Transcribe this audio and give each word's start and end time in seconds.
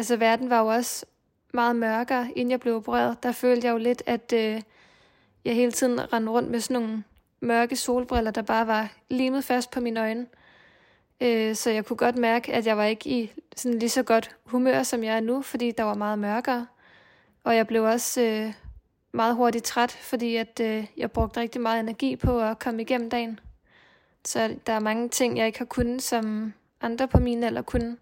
altså 0.00 0.16
verden 0.16 0.50
var 0.50 0.60
jo 0.60 0.66
også 0.66 1.06
meget 1.54 1.76
mørkere, 1.76 2.30
inden 2.36 2.50
jeg 2.50 2.60
blev 2.60 2.76
opereret. 2.76 3.22
Der 3.22 3.32
følte 3.32 3.66
jeg 3.66 3.72
jo 3.72 3.78
lidt, 3.78 4.02
at 4.06 4.32
øh, 4.32 4.62
jeg 5.44 5.54
hele 5.54 5.72
tiden 5.72 6.12
rendte 6.12 6.32
rundt 6.32 6.50
med 6.50 6.60
sådan 6.60 6.82
nogle 6.82 7.04
mørke 7.40 7.76
solbriller, 7.76 8.30
der 8.30 8.42
bare 8.42 8.66
var 8.66 8.92
limet 9.08 9.44
fast 9.44 9.70
på 9.70 9.80
mine 9.80 10.00
øjne. 10.00 10.26
Øh, 11.20 11.54
så 11.54 11.70
jeg 11.70 11.84
kunne 11.84 11.96
godt 11.96 12.16
mærke, 12.16 12.52
at 12.52 12.66
jeg 12.66 12.76
var 12.76 12.84
ikke 12.84 13.10
i 13.10 13.32
sådan 13.56 13.78
lige 13.78 13.90
så 13.90 14.02
godt 14.02 14.36
humør, 14.44 14.82
som 14.82 15.04
jeg 15.04 15.16
er 15.16 15.20
nu, 15.20 15.42
fordi 15.42 15.70
der 15.70 15.84
var 15.84 15.94
meget 15.94 16.18
mørkere. 16.18 16.66
Og 17.44 17.56
jeg 17.56 17.66
blev 17.66 17.84
også 17.84 18.20
øh, 18.22 18.52
meget 19.12 19.34
hurtigt 19.34 19.64
træt, 19.64 19.90
fordi 19.90 20.36
at, 20.36 20.60
øh, 20.62 20.86
jeg 20.96 21.10
brugte 21.10 21.40
rigtig 21.40 21.60
meget 21.60 21.80
energi 21.80 22.16
på 22.16 22.40
at 22.40 22.58
komme 22.58 22.82
igennem 22.82 23.10
dagen. 23.10 23.40
Så 24.24 24.56
der 24.66 24.72
er 24.72 24.80
mange 24.80 25.08
ting, 25.08 25.38
jeg 25.38 25.46
ikke 25.46 25.58
har 25.58 25.66
kunnet, 25.66 26.02
som 26.02 26.52
andre 26.80 27.08
på 27.08 27.18
min 27.18 27.42
alder 27.42 27.62
kunne. 27.62 27.96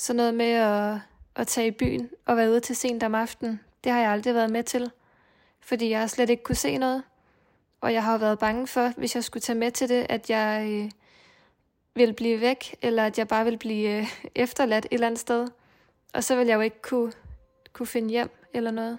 Så 0.00 0.12
noget 0.12 0.34
med 0.34 0.52
at, 0.52 0.98
at 1.36 1.46
tage 1.46 1.66
i 1.66 1.70
byen 1.70 2.10
og 2.26 2.36
være 2.36 2.50
ude 2.50 2.60
til 2.60 2.76
sent 2.76 3.02
om 3.02 3.14
aftenen, 3.14 3.60
det 3.84 3.92
har 3.92 4.00
jeg 4.00 4.10
aldrig 4.10 4.34
været 4.34 4.50
med 4.50 4.64
til. 4.64 4.90
Fordi 5.60 5.90
jeg 5.90 6.10
slet 6.10 6.30
ikke 6.30 6.42
kunne 6.42 6.56
se 6.56 6.78
noget. 6.78 7.02
Og 7.80 7.92
jeg 7.92 8.04
har 8.04 8.18
været 8.18 8.38
bange 8.38 8.66
for, 8.66 8.92
hvis 8.96 9.14
jeg 9.14 9.24
skulle 9.24 9.40
tage 9.40 9.58
med 9.58 9.70
til 9.70 9.88
det, 9.88 10.06
at 10.08 10.30
jeg 10.30 10.68
øh, 10.70 10.90
ville 11.94 12.14
blive 12.14 12.40
væk, 12.40 12.76
eller 12.82 13.06
at 13.06 13.18
jeg 13.18 13.28
bare 13.28 13.44
ville 13.44 13.58
blive 13.58 13.98
øh, 13.98 14.06
efterladt 14.34 14.84
et 14.84 14.92
eller 14.92 15.06
andet 15.06 15.20
sted. 15.20 15.48
Og 16.14 16.24
så 16.24 16.36
ville 16.36 16.50
jeg 16.50 16.56
jo 16.56 16.60
ikke 16.60 16.82
kunne, 16.82 17.12
kunne 17.72 17.86
finde 17.86 18.10
hjem 18.10 18.30
eller 18.54 18.70
noget. 18.70 18.98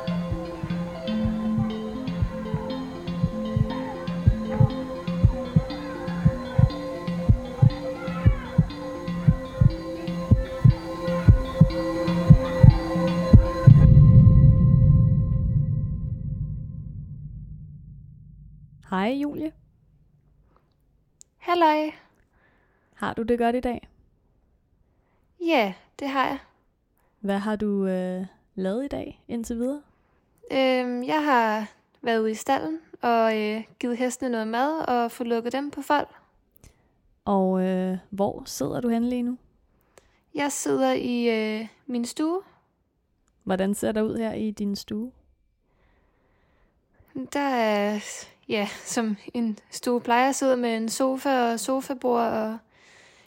Halløj. 21.61 21.91
Har 22.93 23.13
du 23.13 23.23
det 23.23 23.39
godt 23.39 23.55
i 23.55 23.59
dag? 23.59 23.89
Ja, 25.45 25.73
det 25.99 26.09
har 26.09 26.27
jeg. 26.27 26.39
Hvad 27.19 27.39
har 27.39 27.55
du 27.55 27.85
øh, 27.85 28.25
lavet 28.55 28.85
i 28.85 28.87
dag 28.87 29.23
indtil 29.27 29.55
videre? 29.55 29.81
Øhm, 30.51 31.03
jeg 31.03 31.25
har 31.25 31.71
været 32.01 32.19
ude 32.19 32.31
i 32.31 32.35
stallen 32.35 32.79
og 33.01 33.39
øh, 33.39 33.63
givet 33.79 33.97
hestene 33.97 34.29
noget 34.29 34.47
mad 34.47 34.79
og 34.87 35.11
få 35.11 35.23
lukket 35.23 35.53
dem 35.53 35.71
på 35.71 35.81
fold. 35.81 36.07
Og 37.25 37.61
øh, 37.61 37.97
hvor 38.09 38.43
sidder 38.45 38.81
du 38.81 38.89
henne 38.89 39.09
lige 39.09 39.23
nu? 39.23 39.37
Jeg 40.33 40.51
sidder 40.51 40.91
i 40.93 41.29
øh, 41.29 41.67
min 41.85 42.05
stue. 42.05 42.41
Hvordan 43.43 43.73
ser 43.73 43.91
der 43.91 44.01
ud 44.01 44.17
her 44.17 44.33
i 44.33 44.51
din 44.51 44.75
stue? 44.75 45.11
Der 47.33 47.39
er, 47.39 47.99
ja, 48.51 48.67
som 48.85 49.17
en 49.33 49.59
stue 49.69 50.01
plejer 50.01 50.29
at 50.29 50.35
sidde 50.35 50.57
med 50.57 50.77
en 50.77 50.89
sofa 50.89 51.51
og 51.51 51.59
sofabord 51.59 52.27
og 52.27 52.57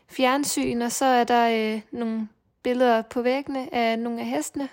fjernsyn, 0.06 0.82
og 0.82 0.92
så 0.92 1.04
er 1.04 1.24
der 1.24 1.74
øh, 1.74 1.80
nogle 1.90 2.28
billeder 2.62 3.02
på 3.02 3.22
væggene 3.22 3.74
af 3.74 3.98
nogle 3.98 4.20
af 4.20 4.26
hestene. 4.26 4.68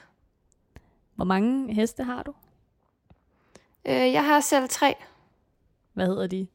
Hvor 1.15 1.25
mange 1.25 1.73
heste 1.73 2.03
har 2.03 2.23
du? 2.23 2.33
Øh, 3.85 4.13
jeg 4.13 4.25
har 4.25 4.39
selv 4.39 4.69
tre. 4.69 4.95
Hvad 5.93 6.05
hedder 6.05 6.27
de? 6.27 6.47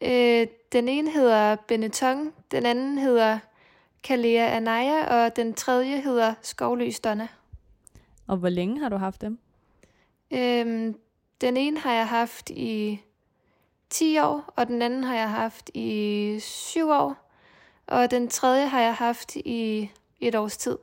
Øh, 0.00 0.46
den 0.72 0.88
ene 0.88 1.10
hedder 1.10 1.56
Benetton, 1.56 2.32
den 2.50 2.66
anden 2.66 2.98
hedder 2.98 3.38
Kalea 4.02 4.56
Anaya, 4.56 5.24
og 5.24 5.36
den 5.36 5.54
tredje 5.54 6.00
hedder 6.00 6.34
Skovløs 6.42 7.00
Donna. 7.00 7.28
Og 8.26 8.36
hvor 8.36 8.48
længe 8.48 8.80
har 8.80 8.88
du 8.88 8.96
haft 8.96 9.20
dem? 9.20 9.38
Øhm, 10.30 10.98
den 11.40 11.56
ene 11.56 11.80
har 11.80 11.92
jeg 11.92 12.08
haft 12.08 12.50
i 12.50 13.00
10 13.90 14.18
år, 14.18 14.52
og 14.56 14.66
den 14.66 14.82
anden 14.82 15.04
har 15.04 15.14
jeg 15.14 15.30
haft 15.30 15.70
i 15.74 16.38
7 16.40 16.88
år, 16.88 17.30
og 17.86 18.10
den 18.10 18.28
tredje 18.28 18.66
har 18.66 18.80
jeg 18.80 18.94
haft 18.94 19.36
i 19.36 19.90
et 20.20 20.34
års 20.34 20.56
tid. 20.56 20.78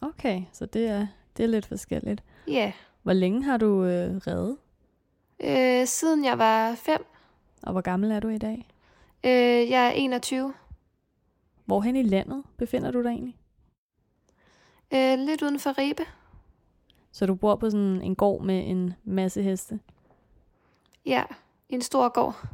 Okay, 0.00 0.42
så 0.52 0.66
det 0.66 0.88
er, 0.88 1.06
det 1.36 1.42
er 1.42 1.48
lidt 1.48 1.66
forskelligt. 1.66 2.22
Ja, 2.46 2.52
yeah. 2.52 2.72
Hvor 3.02 3.12
længe 3.12 3.42
har 3.42 3.56
du 3.56 3.84
øh, 3.84 4.16
reddet? 4.16 4.56
øh, 5.40 5.86
siden 5.86 6.24
jeg 6.24 6.38
var 6.38 6.74
5. 6.74 7.06
Og 7.62 7.72
hvor 7.72 7.80
gammel 7.80 8.10
er 8.10 8.20
du 8.20 8.28
i 8.28 8.38
dag? 8.38 8.68
Øh, 9.24 9.70
jeg 9.70 9.86
er 9.86 9.90
21. 9.90 10.54
Hvorhen 11.64 11.96
i 11.96 12.02
landet 12.02 12.44
befinder 12.56 12.90
du 12.90 13.02
dig 13.02 13.08
egentlig? 13.08 13.36
Øh, 14.94 15.18
lidt 15.18 15.42
uden 15.42 15.58
for 15.58 15.78
Ribe. 15.78 16.02
Så 17.16 17.26
du 17.26 17.34
bor 17.34 17.56
på 17.56 17.70
sådan 17.70 18.02
en 18.02 18.16
gård 18.16 18.42
med 18.42 18.66
en 18.66 18.94
masse 19.04 19.42
heste. 19.42 19.80
Ja, 21.06 21.24
en 21.68 21.82
stor 21.82 22.08
gård. 22.08 22.46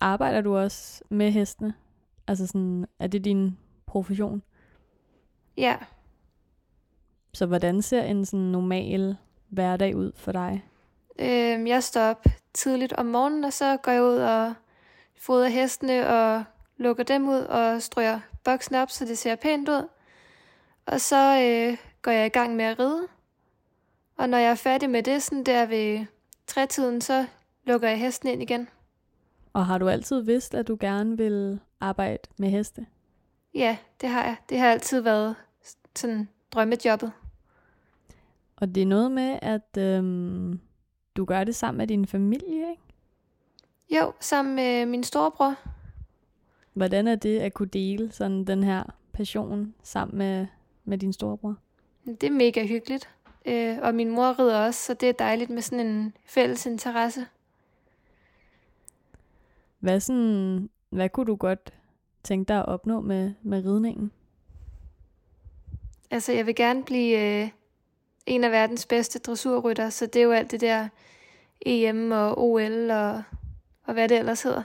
Arbejder 0.00 0.40
du 0.40 0.56
også 0.56 1.04
med 1.08 1.30
hestene? 1.30 1.74
Altså 2.26 2.46
sådan, 2.46 2.86
er 2.98 3.06
det 3.06 3.24
din 3.24 3.58
profession? 3.86 4.42
Ja, 5.56 5.76
Så 7.34 7.46
hvordan 7.46 7.82
ser 7.82 8.02
en 8.02 8.24
sådan 8.24 8.40
normal 8.40 9.16
hverdag 9.48 9.96
ud 9.96 10.12
for 10.16 10.32
dig? 10.32 10.64
øh, 11.18 11.68
jeg 11.68 11.82
står 11.82 12.00
op 12.00 12.24
tidligt 12.54 12.92
om 12.92 13.06
morgenen, 13.06 13.44
og 13.44 13.52
så 13.52 13.76
går 13.76 13.92
jeg 13.92 14.02
ud 14.02 14.16
og 14.16 14.54
fodrer 15.16 15.48
hestene 15.48 16.08
og 16.08 16.44
lukker 16.76 17.04
dem 17.04 17.28
ud 17.28 17.40
og 17.40 17.82
strøger 17.82 18.20
boksen 18.44 18.74
op, 18.74 18.90
så 18.90 19.04
det 19.04 19.18
ser 19.18 19.36
pænt 19.36 19.68
ud. 19.68 19.88
Og 20.86 21.00
så 21.00 21.40
øh, 21.42 21.91
går 22.02 22.10
jeg 22.10 22.26
i 22.26 22.28
gang 22.28 22.56
med 22.56 22.64
at 22.64 22.78
ride. 22.78 23.06
Og 24.16 24.28
når 24.28 24.38
jeg 24.38 24.50
er 24.50 24.54
færdig 24.54 24.90
med 24.90 25.02
det, 25.02 25.22
sådan 25.22 25.44
der 25.44 25.66
ved 25.66 26.06
trætiden, 26.46 27.00
så 27.00 27.26
lukker 27.64 27.88
jeg 27.88 27.98
hesten 27.98 28.28
ind 28.28 28.42
igen. 28.42 28.68
Og 29.52 29.66
har 29.66 29.78
du 29.78 29.88
altid 29.88 30.20
vidst, 30.20 30.54
at 30.54 30.68
du 30.68 30.76
gerne 30.80 31.16
vil 31.16 31.60
arbejde 31.80 32.22
med 32.36 32.50
heste? 32.50 32.86
Ja, 33.54 33.76
det 34.00 34.08
har 34.08 34.24
jeg. 34.24 34.36
Det 34.48 34.58
har 34.58 34.66
altid 34.70 35.00
været 35.00 35.36
sådan 35.96 36.28
drømmejobbet. 36.52 37.12
Og 38.56 38.74
det 38.74 38.82
er 38.82 38.86
noget 38.86 39.10
med, 39.10 39.38
at 39.42 39.76
øhm, 39.78 40.60
du 41.16 41.24
gør 41.24 41.44
det 41.44 41.54
sammen 41.54 41.78
med 41.78 41.86
din 41.86 42.06
familie, 42.06 42.70
ikke? 42.70 42.82
Jo, 43.90 44.12
sammen 44.20 44.54
med 44.54 44.86
min 44.86 45.04
storebror. 45.04 45.54
Hvordan 46.72 47.08
er 47.08 47.14
det 47.14 47.38
at 47.38 47.54
kunne 47.54 47.68
dele 47.68 48.12
sådan 48.12 48.44
den 48.44 48.64
her 48.64 48.82
passion 49.12 49.74
sammen 49.82 50.18
med, 50.18 50.46
med 50.84 50.98
din 50.98 51.12
storebror? 51.12 51.56
Det 52.04 52.22
er 52.22 52.30
mega 52.30 52.66
hyggeligt. 52.66 53.08
Øh, 53.46 53.78
og 53.82 53.94
min 53.94 54.10
mor 54.10 54.38
rider 54.38 54.66
også, 54.66 54.84
så 54.84 54.94
det 54.94 55.08
er 55.08 55.12
dejligt 55.12 55.50
med 55.50 55.62
sådan 55.62 55.86
en 55.86 56.16
fælles 56.26 56.66
interesse. 56.66 57.26
Hvad, 59.78 60.00
sådan, 60.00 60.70
hvad 60.90 61.08
kunne 61.08 61.26
du 61.26 61.36
godt 61.36 61.72
tænke 62.22 62.48
dig 62.48 62.58
at 62.58 62.66
opnå 62.66 63.00
med, 63.00 63.32
med 63.42 63.64
ridningen? 63.64 64.12
Altså, 66.10 66.32
jeg 66.32 66.46
vil 66.46 66.54
gerne 66.54 66.84
blive 66.84 67.42
øh, 67.42 67.48
en 68.26 68.44
af 68.44 68.50
verdens 68.50 68.86
bedste 68.86 69.18
dressurrytter, 69.18 69.90
så 69.90 70.06
det 70.06 70.16
er 70.16 70.24
jo 70.24 70.32
alt 70.32 70.50
det 70.50 70.60
der 70.60 70.88
EM 71.66 72.12
og 72.12 72.38
OL 72.38 72.90
og, 72.90 73.22
og 73.84 73.94
hvad 73.94 74.08
det 74.08 74.18
ellers 74.18 74.42
hedder. 74.42 74.62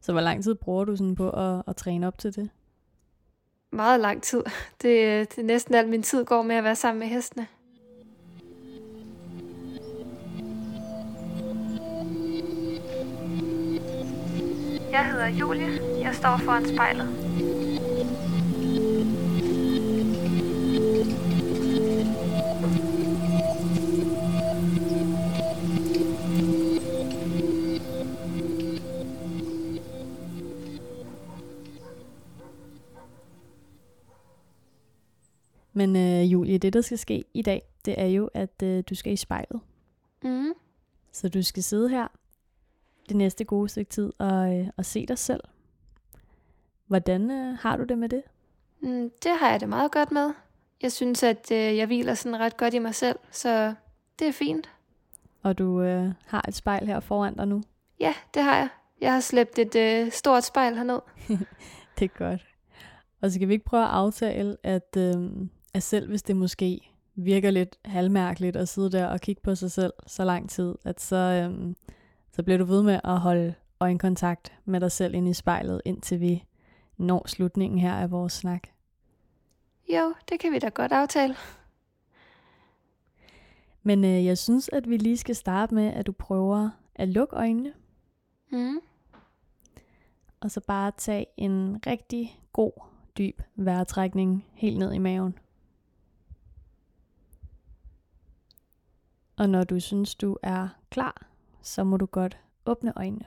Så 0.00 0.12
hvor 0.12 0.20
lang 0.20 0.42
tid 0.42 0.54
bruger 0.54 0.84
du 0.84 0.96
sådan 0.96 1.14
på 1.14 1.30
at, 1.30 1.62
at 1.66 1.76
træne 1.76 2.06
op 2.06 2.18
til 2.18 2.36
det? 2.36 2.50
Meget 3.72 4.00
lang 4.00 4.22
tid. 4.22 4.42
Det, 4.82 5.30
det 5.30 5.38
er 5.38 5.42
næsten 5.42 5.74
al 5.74 5.88
min 5.88 6.02
tid 6.02 6.24
går 6.24 6.42
med 6.42 6.56
at 6.56 6.64
være 6.64 6.76
sammen 6.76 6.98
med 6.98 7.08
hestene. 7.08 7.46
Jeg 14.90 15.06
hedder 15.12 15.26
Julie. 15.26 15.80
Jeg 16.00 16.14
står 16.14 16.36
foran 16.36 16.68
spejlet. 16.68 17.25
Men 35.76 35.96
øh, 35.96 36.32
Julie, 36.32 36.58
det 36.58 36.72
der 36.72 36.80
skal 36.80 36.98
ske 36.98 37.24
i 37.34 37.42
dag, 37.42 37.62
det 37.84 38.00
er 38.00 38.06
jo, 38.06 38.30
at 38.34 38.62
øh, 38.62 38.84
du 38.90 38.94
skal 38.94 39.12
i 39.12 39.16
spejlet. 39.16 39.60
Mm. 40.22 40.52
Så 41.12 41.28
du 41.28 41.42
skal 41.42 41.62
sidde 41.62 41.88
her 41.88 42.08
det 43.08 43.16
næste 43.16 43.44
gode 43.44 43.68
stykke 43.68 43.90
tid 43.90 44.12
og, 44.18 44.58
øh, 44.58 44.68
og 44.76 44.84
se 44.84 45.06
dig 45.06 45.18
selv. 45.18 45.40
Hvordan 46.86 47.30
øh, 47.30 47.58
har 47.58 47.76
du 47.76 47.84
det 47.84 47.98
med 47.98 48.08
det? 48.08 48.22
Mm, 48.80 49.10
det 49.22 49.30
har 49.38 49.50
jeg 49.50 49.60
det 49.60 49.68
meget 49.68 49.92
godt 49.92 50.10
med. 50.10 50.30
Jeg 50.82 50.92
synes, 50.92 51.22
at 51.22 51.52
øh, 51.52 51.76
jeg 51.76 51.86
hviler 51.86 52.14
sådan 52.14 52.40
ret 52.40 52.56
godt 52.56 52.74
i 52.74 52.78
mig 52.78 52.94
selv, 52.94 53.18
så 53.30 53.74
det 54.18 54.28
er 54.28 54.32
fint. 54.32 54.70
Og 55.42 55.58
du 55.58 55.82
øh, 55.82 56.12
har 56.26 56.44
et 56.48 56.54
spejl 56.54 56.86
her 56.86 57.00
foran 57.00 57.36
dig 57.36 57.48
nu? 57.48 57.62
Ja, 58.00 58.14
det 58.34 58.42
har 58.42 58.56
jeg. 58.56 58.68
Jeg 59.00 59.12
har 59.12 59.20
slæbt 59.20 59.58
et 59.58 59.76
øh, 59.76 60.12
stort 60.12 60.44
spejl 60.44 60.74
herned. 60.76 61.00
det 61.98 62.04
er 62.04 62.18
godt. 62.18 62.46
Og 63.20 63.30
så 63.30 63.34
skal 63.34 63.48
vi 63.48 63.52
ikke 63.52 63.64
prøve 63.64 63.82
at 63.82 63.90
aftale, 63.90 64.56
at, 64.62 64.96
øh, 64.96 65.14
at 65.76 65.82
selv 65.82 66.08
hvis 66.08 66.22
det 66.22 66.36
måske 66.36 66.90
virker 67.14 67.50
lidt 67.50 67.76
halvmærkeligt 67.84 68.56
at 68.56 68.68
sidde 68.68 68.90
der 68.90 69.06
og 69.06 69.20
kigge 69.20 69.42
på 69.42 69.54
sig 69.54 69.70
selv 69.70 69.92
så 70.06 70.24
lang 70.24 70.50
tid, 70.50 70.74
at 70.84 71.00
så, 71.00 71.16
øh, 71.16 71.74
så 72.32 72.42
bliver 72.42 72.58
du 72.58 72.64
ved 72.64 72.82
med 72.82 73.00
at 73.04 73.20
holde 73.20 73.54
øjenkontakt 73.80 74.52
med 74.64 74.80
dig 74.80 74.92
selv 74.92 75.14
ind 75.14 75.28
i 75.28 75.32
spejlet, 75.32 75.82
indtil 75.84 76.20
vi 76.20 76.44
når 76.96 77.28
slutningen 77.28 77.78
her 77.78 77.94
af 77.94 78.10
vores 78.10 78.32
snak. 78.32 78.68
Jo, 79.88 80.14
det 80.28 80.40
kan 80.40 80.52
vi 80.52 80.58
da 80.58 80.68
godt 80.68 80.92
aftale. 80.92 81.36
Men 83.82 84.04
øh, 84.04 84.24
jeg 84.24 84.38
synes, 84.38 84.70
at 84.72 84.90
vi 84.90 84.96
lige 84.96 85.16
skal 85.16 85.34
starte 85.34 85.74
med, 85.74 85.86
at 85.86 86.06
du 86.06 86.12
prøver 86.12 86.70
at 86.94 87.08
lukke 87.08 87.36
øjnene. 87.36 87.72
Mm. 88.52 88.80
Og 90.40 90.50
så 90.50 90.60
bare 90.60 90.92
tage 90.96 91.26
en 91.36 91.82
rigtig 91.86 92.40
god, 92.52 92.72
dyb 93.18 93.42
vejrtrækning 93.56 94.44
helt 94.52 94.78
ned 94.78 94.92
i 94.92 94.98
maven. 94.98 95.38
Og 99.36 99.50
når 99.50 99.64
du 99.64 99.80
synes, 99.80 100.14
du 100.14 100.36
er 100.42 100.68
klar, 100.90 101.26
så 101.62 101.84
må 101.84 101.96
du 101.96 102.06
godt 102.06 102.38
åbne 102.66 102.92
øjnene. 102.96 103.24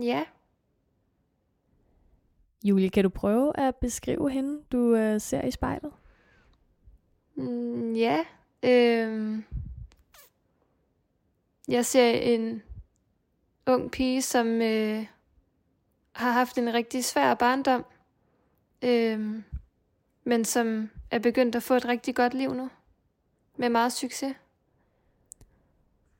Ja. 0.00 0.24
Julie, 2.64 2.90
kan 2.90 3.04
du 3.04 3.10
prøve 3.10 3.58
at 3.58 3.76
beskrive 3.76 4.30
hende, 4.30 4.62
du 4.72 4.94
øh, 4.94 5.20
ser 5.20 5.42
i 5.42 5.50
spejlet? 5.50 5.92
Mm, 7.34 7.94
ja. 7.94 8.24
Øhm. 8.62 9.44
Jeg 11.68 11.86
ser 11.86 12.10
en 12.10 12.62
ung 13.66 13.90
pige, 13.90 14.22
som 14.22 14.46
øh, 14.46 15.06
har 16.12 16.32
haft 16.32 16.58
en 16.58 16.74
rigtig 16.74 17.04
svær 17.04 17.34
barndom, 17.34 17.84
øh, 18.82 19.42
men 20.24 20.44
som 20.44 20.90
er 21.10 21.18
begyndt 21.18 21.56
at 21.56 21.62
få 21.62 21.74
et 21.74 21.84
rigtig 21.84 22.14
godt 22.14 22.34
liv 22.34 22.54
nu, 22.54 22.70
med 23.56 23.68
meget 23.68 23.92
succes. 23.92 24.36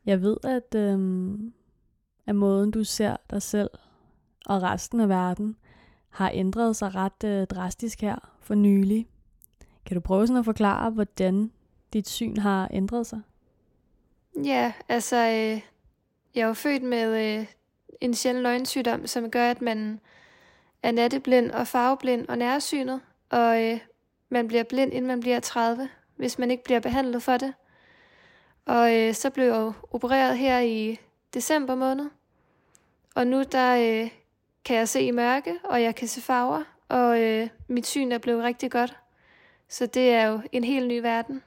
Jeg 0.07 0.23
ved, 0.23 0.37
at, 0.45 0.75
øh, 0.75 1.39
at 2.27 2.37
måden 2.37 2.71
du 2.71 2.85
ser 2.85 3.17
dig 3.31 3.43
selv 3.43 3.71
og 4.47 4.63
resten 4.63 5.01
af 5.01 5.09
verden 5.09 5.57
har 6.09 6.31
ændret 6.35 6.77
sig 6.77 6.95
ret 6.95 7.25
øh, 7.25 7.47
drastisk 7.47 8.01
her 8.01 8.37
for 8.41 8.55
nylig. 8.55 9.07
Kan 9.87 9.95
du 9.95 10.01
prøve 10.01 10.27
sådan 10.27 10.39
at 10.39 10.45
forklare, 10.45 10.91
hvordan 10.91 11.53
dit 11.93 12.09
syn 12.09 12.37
har 12.37 12.69
ændret 12.73 13.07
sig? 13.07 13.21
Ja, 14.45 14.73
altså, 14.89 15.17
øh, 15.17 15.61
jeg 16.35 16.43
er 16.43 16.47
jo 16.47 16.53
født 16.53 16.83
med 16.83 17.39
øh, 17.39 17.47
en 18.01 18.15
sjælden 18.15 18.47
øjensygdom, 18.47 19.07
som 19.07 19.31
gør, 19.31 19.51
at 19.51 19.63
man 19.63 20.01
er 20.83 20.91
natteblind 20.91 21.51
og 21.51 21.67
farveblind 21.67 22.29
og 22.29 22.39
nærsynet, 22.39 23.01
og 23.31 23.63
øh, 23.63 23.81
man 24.29 24.49
bliver 24.49 24.63
blind, 24.63 24.93
inden 24.93 25.09
man 25.09 25.21
bliver 25.21 25.41
30, 25.41 25.89
hvis 26.17 26.39
man 26.39 26.51
ikke 26.51 26.65
bliver 26.65 26.81
behandlet 26.81 27.23
for 27.23 27.37
det. 27.37 27.55
Og 28.71 28.97
øh, 28.97 29.15
så 29.15 29.31
blev 29.31 29.45
jeg 29.45 29.73
opereret 29.91 30.39
her 30.39 30.61
i 30.61 30.99
december 31.35 31.75
måned, 31.75 32.11
og 33.15 33.27
nu 33.27 33.43
der 33.43 33.77
øh, 33.77 34.11
kan 34.65 34.77
jeg 34.77 34.89
se 34.89 35.03
i 35.03 35.11
mørke, 35.11 35.55
og 35.65 35.83
jeg 35.83 35.95
kan 35.95 36.09
se 36.09 36.21
farver, 36.21 36.63
og 36.89 37.21
øh, 37.21 37.49
mit 37.69 37.87
syn 37.87 38.13
er 38.13 38.19
blevet 38.19 38.43
rigtig 38.43 38.71
godt. 38.71 38.97
Så 39.69 39.87
det 39.87 40.11
er 40.11 40.27
jo 40.27 40.41
en 40.53 40.65
helt 40.65 40.89
ny 40.89 41.01
verden. 41.01 41.43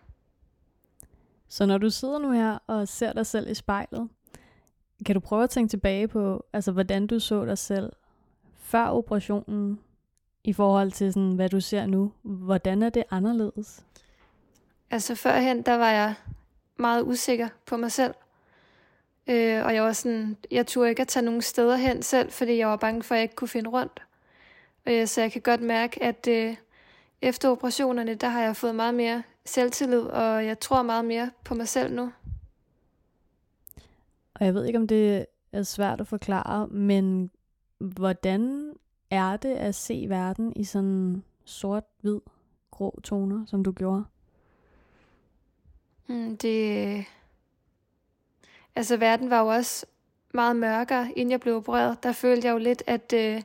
Så 1.48 1.66
når 1.66 1.78
du 1.78 1.90
sidder 1.90 2.20
nu 2.20 2.32
her 2.32 2.58
og 2.68 2.88
ser 2.88 3.14
dig 3.14 3.26
selv 3.26 3.50
i 3.50 3.54
spejlet, 3.54 4.10
kan 5.06 5.16
du 5.16 5.20
prøve 5.20 5.44
at 5.44 5.50
tænke 5.50 5.70
tilbage 5.70 6.08
på, 6.08 6.46
altså 6.54 6.72
hvordan 6.72 7.08
du 7.08 7.20
så 7.20 7.46
dig 7.46 7.58
selv 7.58 7.94
før 8.56 8.86
operationen, 8.86 9.80
i 10.44 10.54
forhold 10.54 10.92
til 10.92 11.14
sådan, 11.14 11.36
hvad 11.36 11.50
du 11.50 11.60
ser 11.60 11.86
nu? 11.86 12.12
Hvordan 12.22 12.84
er 12.84 12.90
det 12.90 13.04
anderledes? 13.12 13.86
Altså 14.92 15.16
førhen, 15.16 15.62
der 15.62 15.78
var 15.78 15.90
jeg 15.90 16.16
meget 16.78 17.04
usikker 17.04 17.48
på 17.66 17.78
mig 17.78 17.92
selv. 17.92 18.14
Øh, 19.28 19.66
og 19.66 19.74
jeg 19.74 19.84
var 19.84 19.94
sådan, 19.94 20.38
jeg 20.52 20.68
turde 20.68 20.90
ikke 20.90 21.02
at 21.02 21.08
tage 21.08 21.26
nogen 21.26 21.42
steder 21.42 21.76
hen 21.76 22.04
selv, 22.04 22.32
fordi 22.32 22.58
jeg 22.58 22.68
var 22.68 22.76
bange 22.76 23.04
for, 23.04 23.16
at 23.16 23.18
jeg 23.18 23.24
ikke 23.24 23.36
kunne 23.36 23.48
finde 23.48 23.70
rundt. 23.70 24.02
Øh, 24.86 25.08
så 25.08 25.22
jeg 25.22 25.32
kan 25.32 25.42
godt 25.42 25.62
mærke, 25.62 26.04
at 26.04 26.28
øh, 26.28 26.56
efter 27.22 27.50
operationerne, 27.50 28.16
der 28.16 28.28
har 28.28 28.42
jeg 28.42 28.56
fået 28.56 28.76
meget 28.76 28.94
mere 28.94 29.24
selvtillid, 29.46 30.02
og 30.02 30.46
jeg 30.46 30.60
tror 30.60 30.82
meget 30.82 31.06
mere 31.06 31.32
på 31.44 31.56
mig 31.56 31.68
selv 31.68 31.94
nu. 31.94 32.12
Og 34.34 34.46
jeg 34.46 34.54
ved 34.54 34.66
ikke, 34.66 34.80
om 34.80 34.88
det 34.88 35.26
er 35.52 35.64
svært 35.64 36.02
at 36.02 36.08
forklare, 36.08 36.68
men 36.68 37.32
hvordan 37.78 38.74
er 39.10 39.38
det 39.38 39.56
at 39.56 39.76
se 39.76 40.06
verden 40.10 40.54
i 40.56 40.64
sådan 40.64 41.24
sort-hvid, 41.46 42.20
grå 42.72 43.00
toner, 43.04 43.46
som 43.46 43.64
du 43.64 43.72
gjorde? 43.72 44.04
Mm, 46.08 46.38
det... 46.38 46.88
Øh, 46.88 47.04
altså, 48.76 48.98
verden 48.98 49.30
var 49.30 49.40
jo 49.40 49.48
også 49.48 49.86
meget 50.34 50.56
mørkere, 50.56 51.12
inden 51.16 51.32
jeg 51.32 51.40
blev 51.40 51.56
opereret. 51.56 52.04
Der 52.04 52.12
følte 52.12 52.48
jeg 52.48 52.54
jo 52.54 52.58
lidt, 52.58 52.84
at 52.88 53.14
øh, 53.14 53.42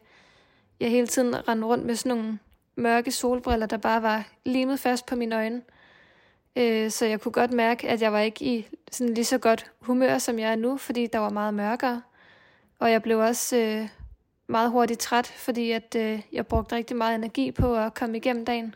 jeg 0.80 0.90
hele 0.90 1.06
tiden 1.06 1.48
rendte 1.48 1.66
rundt 1.66 1.86
med 1.86 1.96
sådan 1.96 2.18
nogle 2.18 2.38
mørke 2.76 3.10
solbriller, 3.10 3.66
der 3.66 3.76
bare 3.76 4.02
var 4.02 4.28
limet 4.44 4.80
fast 4.80 5.06
på 5.06 5.16
mine 5.16 5.36
øjne. 5.36 5.62
Øh, 6.56 6.90
så 6.90 7.06
jeg 7.06 7.20
kunne 7.20 7.32
godt 7.32 7.52
mærke, 7.52 7.88
at 7.88 8.02
jeg 8.02 8.12
var 8.12 8.20
ikke 8.20 8.44
i 8.44 8.66
sådan 8.90 9.14
lige 9.14 9.24
så 9.24 9.38
godt 9.38 9.70
humør, 9.80 10.18
som 10.18 10.38
jeg 10.38 10.50
er 10.50 10.56
nu, 10.56 10.76
fordi 10.76 11.06
der 11.06 11.18
var 11.18 11.30
meget 11.30 11.54
mørkere. 11.54 12.02
Og 12.78 12.90
jeg 12.90 13.02
blev 13.02 13.18
også 13.18 13.56
øh, 13.56 13.88
meget 14.46 14.70
hurtigt 14.70 15.00
træt, 15.00 15.26
fordi 15.26 15.70
at 15.70 15.94
øh, 15.98 16.22
jeg 16.32 16.46
brugte 16.46 16.76
rigtig 16.76 16.96
meget 16.96 17.14
energi 17.14 17.52
på 17.52 17.76
at 17.76 17.94
komme 17.94 18.16
igennem 18.16 18.44
dagen. 18.44 18.74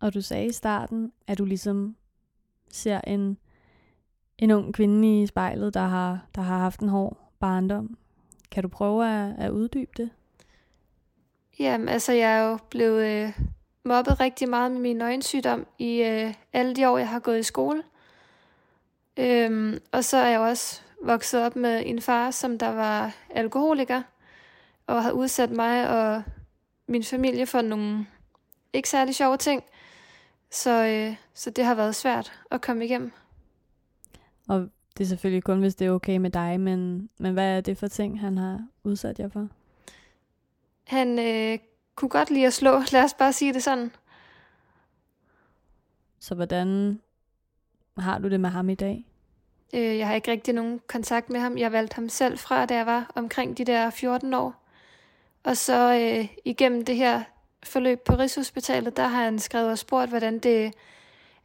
Og 0.00 0.14
du 0.14 0.20
sagde 0.20 0.46
i 0.46 0.52
starten, 0.52 1.12
at 1.26 1.38
du 1.38 1.44
ligesom 1.44 1.96
ser 2.70 3.00
en, 3.00 3.38
en 4.38 4.50
ung 4.50 4.74
kvinde 4.74 5.22
i 5.22 5.26
spejlet, 5.26 5.74
der 5.74 5.86
har, 5.86 6.26
der 6.34 6.42
har 6.42 6.58
haft 6.58 6.80
en 6.80 6.88
hård 6.88 7.18
barndom. 7.40 7.96
Kan 8.50 8.62
du 8.62 8.68
prøve 8.68 9.08
at, 9.08 9.34
at 9.38 9.50
uddybe 9.50 9.90
det? 9.96 10.10
Jamen, 11.58 11.88
altså 11.88 12.12
jeg 12.12 12.38
er 12.38 12.50
jo 12.50 12.58
blevet 12.70 13.06
øh, 13.06 13.40
mobbet 13.84 14.20
rigtig 14.20 14.48
meget 14.48 14.72
med 14.72 14.80
min 14.80 15.02
øjensygdom 15.02 15.66
i 15.78 16.02
øh, 16.02 16.34
alle 16.52 16.76
de 16.76 16.88
år, 16.88 16.98
jeg 16.98 17.08
har 17.08 17.20
gået 17.20 17.38
i 17.38 17.42
skole. 17.42 17.82
Øhm, 19.16 19.78
og 19.92 20.04
så 20.04 20.16
er 20.16 20.28
jeg 20.28 20.40
også 20.40 20.80
vokset 21.02 21.42
op 21.42 21.56
med 21.56 21.82
en 21.86 22.00
far, 22.00 22.30
som 22.30 22.58
der 22.58 22.68
var 22.68 23.14
alkoholiker, 23.30 24.02
og 24.86 25.02
har 25.02 25.10
udsat 25.10 25.50
mig 25.50 25.88
og 25.88 26.22
min 26.88 27.04
familie 27.04 27.46
for 27.46 27.60
nogle 27.60 28.06
ikke 28.72 28.88
særlig 28.88 29.14
sjove 29.14 29.36
ting. 29.36 29.64
Så, 30.50 30.84
øh, 30.84 31.16
så 31.34 31.50
det 31.50 31.64
har 31.64 31.74
været 31.74 31.94
svært 31.94 32.32
at 32.50 32.60
komme 32.60 32.84
igennem. 32.84 33.12
Og 34.48 34.68
det 34.98 35.04
er 35.04 35.08
selvfølgelig 35.08 35.44
kun, 35.44 35.60
hvis 35.60 35.74
det 35.74 35.86
er 35.86 35.90
okay 35.90 36.16
med 36.16 36.30
dig, 36.30 36.60
men, 36.60 37.08
men 37.18 37.32
hvad 37.32 37.56
er 37.56 37.60
det 37.60 37.78
for 37.78 37.88
ting, 37.88 38.20
han 38.20 38.38
har 38.38 38.66
udsat 38.84 39.18
jer 39.18 39.28
for? 39.28 39.48
Han 40.84 41.18
øh, 41.18 41.58
kunne 41.94 42.08
godt 42.08 42.30
lide 42.30 42.46
at 42.46 42.52
slå, 42.52 42.80
lad 42.92 43.04
os 43.04 43.14
bare 43.14 43.32
sige 43.32 43.52
det 43.52 43.62
sådan. 43.62 43.90
Så 46.18 46.34
hvordan 46.34 47.00
har 47.98 48.18
du 48.18 48.28
det 48.28 48.40
med 48.40 48.50
ham 48.50 48.68
i 48.68 48.74
dag? 48.74 49.04
Øh, 49.74 49.98
jeg 49.98 50.06
har 50.06 50.14
ikke 50.14 50.30
rigtig 50.30 50.54
nogen 50.54 50.80
kontakt 50.86 51.30
med 51.30 51.40
ham. 51.40 51.58
Jeg 51.58 51.72
valgte 51.72 51.94
ham 51.94 52.08
selv 52.08 52.38
fra, 52.38 52.66
da 52.66 52.74
jeg 52.74 52.86
var 52.86 53.10
omkring 53.14 53.58
de 53.58 53.64
der 53.64 53.90
14 53.90 54.34
år. 54.34 54.64
Og 55.42 55.56
så 55.56 55.94
øh, 55.94 56.28
igennem 56.44 56.84
det 56.84 56.96
her 56.96 57.22
forløb 57.62 58.00
på 58.00 58.12
Rigshospitalet, 58.12 58.96
der 58.96 59.06
har 59.06 59.24
han 59.24 59.38
skrevet 59.38 59.70
og 59.70 59.78
spurgt, 59.78 60.10
hvordan 60.10 60.38
det 60.38 60.72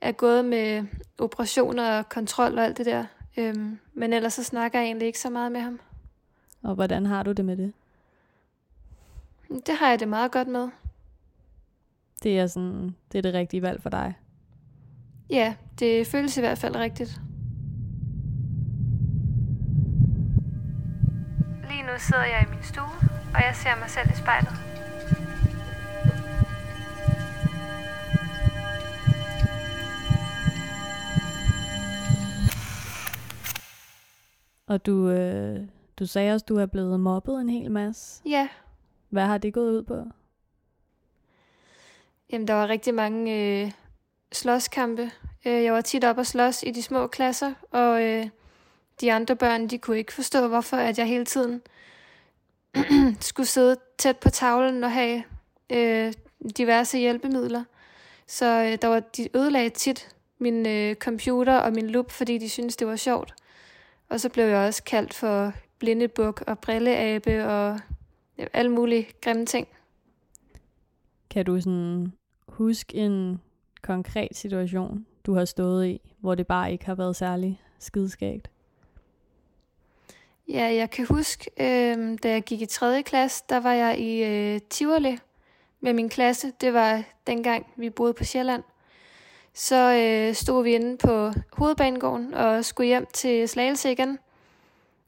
er 0.01 0.11
gået 0.11 0.45
med 0.45 0.85
operationer 1.17 1.97
og 1.97 2.09
kontrol 2.09 2.57
og 2.57 2.63
alt 2.63 2.77
det 2.77 2.85
der. 2.85 3.05
Øhm, 3.37 3.79
men 3.93 4.13
ellers 4.13 4.33
så 4.33 4.43
snakker 4.43 4.79
jeg 4.79 4.85
egentlig 4.85 5.05
ikke 5.05 5.19
så 5.19 5.29
meget 5.29 5.51
med 5.51 5.61
ham. 5.61 5.79
Og 6.63 6.75
hvordan 6.75 7.05
har 7.05 7.23
du 7.23 7.31
det 7.31 7.45
med 7.45 7.57
det? 7.57 7.73
Det 9.65 9.75
har 9.75 9.89
jeg 9.89 9.99
det 9.99 10.07
meget 10.07 10.31
godt 10.31 10.47
med. 10.47 10.69
Det 12.23 12.39
er 12.39 12.47
sådan, 12.47 12.95
det 13.11 13.17
er 13.17 13.21
det 13.21 13.33
rigtige 13.33 13.61
valg 13.61 13.81
for 13.81 13.89
dig? 13.89 14.13
Ja, 15.29 15.55
det 15.79 16.07
føles 16.07 16.37
i 16.37 16.39
hvert 16.39 16.57
fald 16.57 16.75
rigtigt. 16.75 17.21
Lige 21.69 21.83
nu 21.83 21.93
sidder 21.97 22.23
jeg 22.23 22.45
i 22.47 22.55
min 22.55 22.63
stue, 22.63 23.09
og 23.35 23.41
jeg 23.41 23.55
ser 23.55 23.79
mig 23.79 23.89
selv 23.89 24.09
i 24.09 24.15
spejlet. 24.15 24.72
Og 34.73 34.85
du, 34.85 35.09
øh, 35.09 35.59
du 35.99 36.05
sagde 36.05 36.33
også, 36.33 36.45
du 36.49 36.55
er 36.57 36.65
blevet 36.65 36.99
mobbet 36.99 37.41
en 37.41 37.49
hel 37.49 37.71
masse. 37.71 38.21
Ja. 38.25 38.47
Hvad 39.09 39.25
har 39.25 39.37
det 39.37 39.53
gået 39.53 39.71
ud 39.71 39.83
på? 39.83 40.03
Jamen, 42.31 42.47
der 42.47 42.53
var 42.53 42.67
rigtig 42.67 42.93
mange 42.93 43.35
øh, 43.35 43.71
slåskampe. 44.31 45.11
Øh, 45.45 45.63
jeg 45.63 45.73
var 45.73 45.81
tit 45.81 46.03
op 46.03 46.17
og 46.17 46.25
slås 46.25 46.63
i 46.63 46.71
de 46.71 46.83
små 46.83 47.07
klasser, 47.07 47.53
og 47.71 48.03
øh, 48.03 48.29
de 49.01 49.13
andre 49.13 49.35
børn, 49.35 49.67
de 49.67 49.77
kunne 49.77 49.97
ikke 49.97 50.13
forstå, 50.13 50.47
hvorfor 50.47 50.77
at 50.77 50.97
jeg 50.97 51.07
hele 51.07 51.25
tiden 51.25 51.61
skulle 53.29 53.47
sidde 53.47 53.77
tæt 53.97 54.17
på 54.17 54.29
tavlen 54.29 54.83
og 54.83 54.91
have 54.91 55.23
øh, 55.69 56.13
diverse 56.57 56.97
hjælpemidler. 56.97 57.63
Så 58.27 58.45
øh, 58.45 58.77
der 58.81 58.87
var, 58.87 58.99
de 58.99 59.37
ødelagde 59.37 59.69
tit 59.69 60.15
min 60.37 60.67
øh, 60.67 60.95
computer 60.95 61.57
og 61.57 61.73
min 61.73 61.89
lup, 61.89 62.11
fordi 62.11 62.37
de 62.37 62.49
syntes, 62.49 62.75
det 62.75 62.87
var 62.87 62.95
sjovt. 62.95 63.33
Og 64.13 64.19
så 64.19 64.29
blev 64.29 64.45
jeg 64.45 64.67
også 64.67 64.83
kaldt 64.83 65.13
for 65.13 65.53
blindebuk 65.79 66.43
og 66.47 66.59
brilleabe 66.59 67.45
og 67.45 67.79
ja, 68.37 68.45
alle 68.53 68.71
mulige 68.71 69.07
grimme 69.21 69.45
ting. 69.45 69.67
Kan 71.29 71.45
du 71.45 71.61
sådan 71.61 72.13
huske 72.47 72.97
en 72.97 73.41
konkret 73.81 74.37
situation, 74.37 75.05
du 75.25 75.33
har 75.33 75.45
stået 75.45 75.87
i, 75.87 76.01
hvor 76.19 76.35
det 76.35 76.47
bare 76.47 76.71
ikke 76.71 76.85
har 76.85 76.95
været 76.95 77.15
særlig 77.15 77.61
skideskægt? 77.79 78.49
Ja, 80.49 80.73
jeg 80.73 80.89
kan 80.89 81.05
huske, 81.05 81.51
øh, 81.59 82.17
da 82.23 82.29
jeg 82.29 82.43
gik 82.43 82.61
i 82.61 82.65
3. 82.65 83.03
klasse, 83.03 83.43
der 83.49 83.59
var 83.59 83.73
jeg 83.73 83.99
i 83.99 84.23
øh, 84.23 84.59
Tivoli 84.69 85.17
med 85.81 85.93
min 85.93 86.09
klasse. 86.09 86.51
Det 86.61 86.73
var 86.73 87.03
dengang, 87.27 87.67
vi 87.75 87.89
boede 87.89 88.13
på 88.13 88.23
Sjælland. 88.23 88.63
Så 89.53 89.93
øh, 89.93 90.35
stod 90.35 90.63
vi 90.63 90.75
inde 90.75 90.97
på 90.97 91.31
hovedbanegården 91.51 92.33
og 92.33 92.65
skulle 92.65 92.87
hjem 92.87 93.05
til 93.13 93.49
Slagelse 93.49 93.91
igen. 93.91 94.19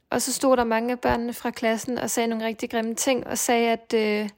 Og 0.10 0.22
så 0.22 0.34
stod 0.34 0.58
der 0.58 0.64
mange 0.64 0.92
af 0.92 1.00
børnene 1.00 1.34
fra 1.34 1.52
klassen 1.52 1.98
og 1.98 2.10
sagde 2.10 2.28
nogle 2.28 2.46
rigtig 2.46 2.70
grimme 2.70 2.96
ting, 2.96 3.28
og 3.28 3.38
sagde, 3.38 3.72
at 3.72 3.94
øh, 3.94 4.30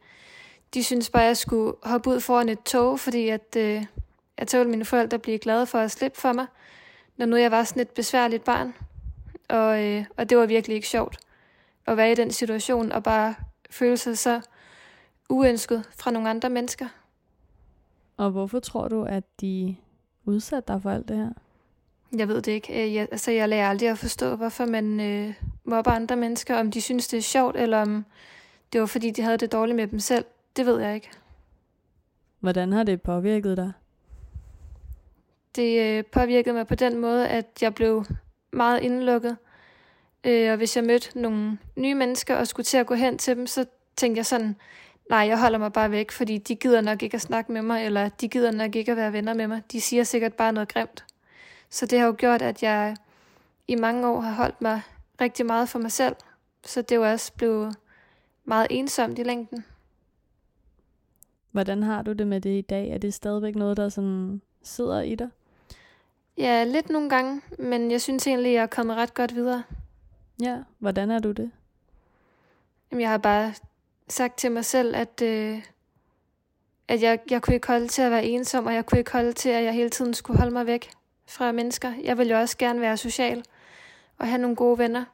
de 0.74 0.84
syntes 0.84 1.10
bare, 1.10 1.24
at 1.24 1.28
jeg 1.28 1.38
skulle 1.38 1.74
hoppe 1.84 2.10
ud 2.10 2.20
foran 2.20 2.50
et 2.50 2.64
tog, 2.64 3.00
fordi 3.00 3.30
at, 3.30 3.56
øh, 3.58 3.86
jeg 4.38 4.48
tålte 4.48 4.70
mine 4.70 4.86
forældre 4.86 5.20
blive 5.20 5.38
glade 5.38 5.66
for 5.66 5.80
at 5.80 5.92
slippe 5.92 6.20
for 6.20 6.34
mig, 6.34 6.46
når 7.18 7.26
nu 7.26 7.36
jeg 7.36 7.52
var 7.52 7.64
sådan 7.64 7.82
et 7.82 7.90
besværligt 7.90 8.44
barn. 8.44 8.74
Og, 9.50 9.84
øh, 9.84 10.06
og 10.18 10.30
det 10.30 10.38
var 10.38 10.46
virkelig 10.46 10.76
ikke 10.76 10.88
sjovt 10.88 11.18
at 11.86 11.98
være 11.98 12.12
i 12.12 12.16
den 12.16 12.32
situation 12.32 12.92
og 12.92 13.04
bare 13.04 13.36
føle 13.70 13.98
sig 13.98 14.18
så 14.18 14.42
uønsket 15.30 15.90
fra 15.98 16.12
nogle 16.12 16.30
andre 16.30 16.50
mennesker. 16.50 16.88
Og 18.18 18.32
hvorfor 18.32 18.60
tror 18.60 18.88
du, 18.88 19.04
at 19.04 19.24
de 19.42 19.76
udsatte 20.28 20.74
dig 20.74 20.82
for 20.82 20.90
alt 20.90 21.08
det 21.08 21.18
her? 21.18 21.30
Jeg 22.18 22.28
ved 22.28 22.42
det 22.42 22.52
ikke. 22.52 22.84
Øh, 22.84 22.94
jeg, 22.94 23.08
altså, 23.12 23.32
jeg 23.32 23.50
lærer 23.50 23.70
aldrig 23.70 23.90
at 23.90 23.98
forstå, 23.98 24.36
hvorfor 24.36 24.66
man 24.66 25.00
øh, 25.00 25.34
mobber 25.64 25.92
andre 25.92 26.16
mennesker. 26.16 26.60
Om 26.60 26.72
de 26.72 26.82
synes, 26.82 27.08
det 27.08 27.18
er 27.18 27.22
sjovt, 27.22 27.58
eller 27.58 27.78
om 27.78 28.06
det 28.74 28.82
var, 28.82 28.88
fordi 28.88 29.12
de 29.12 29.22
havde 29.22 29.38
det 29.38 29.52
dårligt 29.52 29.76
med 29.76 29.88
dem 29.88 30.00
selv. 30.00 30.26
Det 30.58 30.66
ved 30.66 30.80
jeg 30.82 30.96
ikke. 30.96 31.10
Hvordan 32.40 32.72
har 32.72 32.84
det 32.84 33.02
påvirket 33.02 33.58
dig? 33.58 33.72
Det 35.56 35.82
øh, 35.82 36.04
påvirkede 36.06 36.56
mig 36.56 36.68
på 36.68 36.76
den 36.76 36.98
måde, 36.98 37.28
at 37.28 37.46
jeg 37.62 37.76
blev 37.76 38.06
meget 38.52 38.82
indelukket. 38.82 39.38
Øh, 40.24 40.52
og 40.52 40.58
hvis 40.58 40.76
jeg 40.76 40.84
mødte 40.84 41.20
nogle 41.20 41.58
nye 41.76 41.96
mennesker 41.96 42.36
og 42.36 42.48
skulle 42.48 42.66
til 42.66 42.78
at 42.78 42.86
gå 42.86 42.94
hen 42.94 43.18
til 43.18 43.36
dem, 43.36 43.48
så 43.48 43.66
tænkte 43.96 44.18
jeg 44.18 44.26
sådan, 44.26 44.56
nej, 45.10 45.20
jeg 45.20 45.40
holder 45.40 45.58
mig 45.58 45.74
bare 45.74 45.92
væk, 45.92 46.12
fordi 46.12 46.38
de 46.38 46.56
gider 46.56 46.82
nok 46.82 47.04
ikke 47.04 47.16
at 47.16 47.22
snakke 47.22 47.52
med 47.52 47.62
mig, 47.62 47.86
eller 47.86 48.10
de 48.10 48.28
gider 48.28 48.52
nok 48.52 48.76
ikke 48.76 48.92
at 48.92 48.98
være 48.98 49.14
venner 49.14 49.34
med 49.34 49.48
mig. 49.48 49.62
De 49.72 49.82
siger 49.82 50.04
sikkert 50.04 50.34
bare 50.34 50.54
noget 50.54 50.70
grimt. 50.70 51.06
Så 51.70 51.86
det 51.86 52.00
har 52.00 52.06
jo 52.06 52.16
gjort, 52.18 52.42
at 52.42 52.64
jeg 52.64 52.96
i 53.68 53.76
mange 53.76 54.08
år 54.08 54.22
har 54.22 54.34
holdt 54.34 54.62
mig 54.62 54.82
rigtig 55.22 55.46
meget 55.46 55.70
for 55.70 55.80
mig 55.80 55.92
selv. 55.92 56.16
Så 56.66 56.82
det 56.82 57.00
var 57.00 57.12
også 57.12 57.34
blevet 57.34 57.76
meget 58.46 58.68
ensomt 58.70 59.20
i 59.20 59.24
længden. 59.24 59.66
Hvordan 61.52 61.84
har 61.84 62.02
du 62.02 62.14
det 62.14 62.28
med 62.28 62.42
det 62.42 62.58
i 62.58 62.62
dag? 62.62 62.90
Er 62.90 62.98
det 62.98 63.14
stadigvæk 63.14 63.56
noget, 63.56 63.78
der 63.78 63.90
sådan 63.90 64.42
sidder 64.64 65.02
i 65.02 65.16
dig? 65.16 65.30
Ja, 66.38 66.64
lidt 66.64 66.90
nogle 66.90 67.10
gange, 67.10 67.42
men 67.60 67.92
jeg 67.92 68.02
synes 68.02 68.28
egentlig, 68.28 68.54
jeg 68.54 68.64
er 68.64 68.68
kommet 68.68 68.96
ret 68.96 69.14
godt 69.14 69.36
videre. 69.36 69.64
Ja, 70.42 70.58
hvordan 70.80 71.12
er 71.12 71.20
du 71.20 71.32
det? 71.32 71.52
Jamen, 72.92 73.02
jeg 73.02 73.10
har 73.10 73.18
bare 73.18 73.54
sagt 74.10 74.38
til 74.38 74.52
mig 74.52 74.66
selv, 74.66 74.96
at, 74.96 75.22
øh, 75.22 75.64
at 76.88 77.02
jeg, 77.02 77.20
jeg 77.30 77.42
kunne 77.42 77.56
ikke 77.56 77.68
holde 77.68 77.88
til 77.88 78.02
at 78.02 78.12
være 78.12 78.26
ensom, 78.26 78.66
og 78.66 78.74
jeg 78.74 78.86
kunne 78.86 79.00
ikke 79.00 79.12
holde 79.12 79.34
til, 79.34 79.50
at 79.50 79.64
jeg 79.64 79.74
hele 79.74 79.90
tiden 79.90 80.14
skulle 80.14 80.38
holde 80.38 80.54
mig 80.54 80.66
væk 80.66 80.92
fra 81.28 81.52
mennesker. 81.52 81.94
Jeg 82.04 82.18
ville 82.18 82.34
jo 82.34 82.40
også 82.40 82.58
gerne 82.58 82.82
være 82.82 82.98
social 82.98 83.44
og 84.18 84.28
have 84.28 84.38
nogle 84.38 84.56
gode 84.56 84.78
venner. 84.78 85.06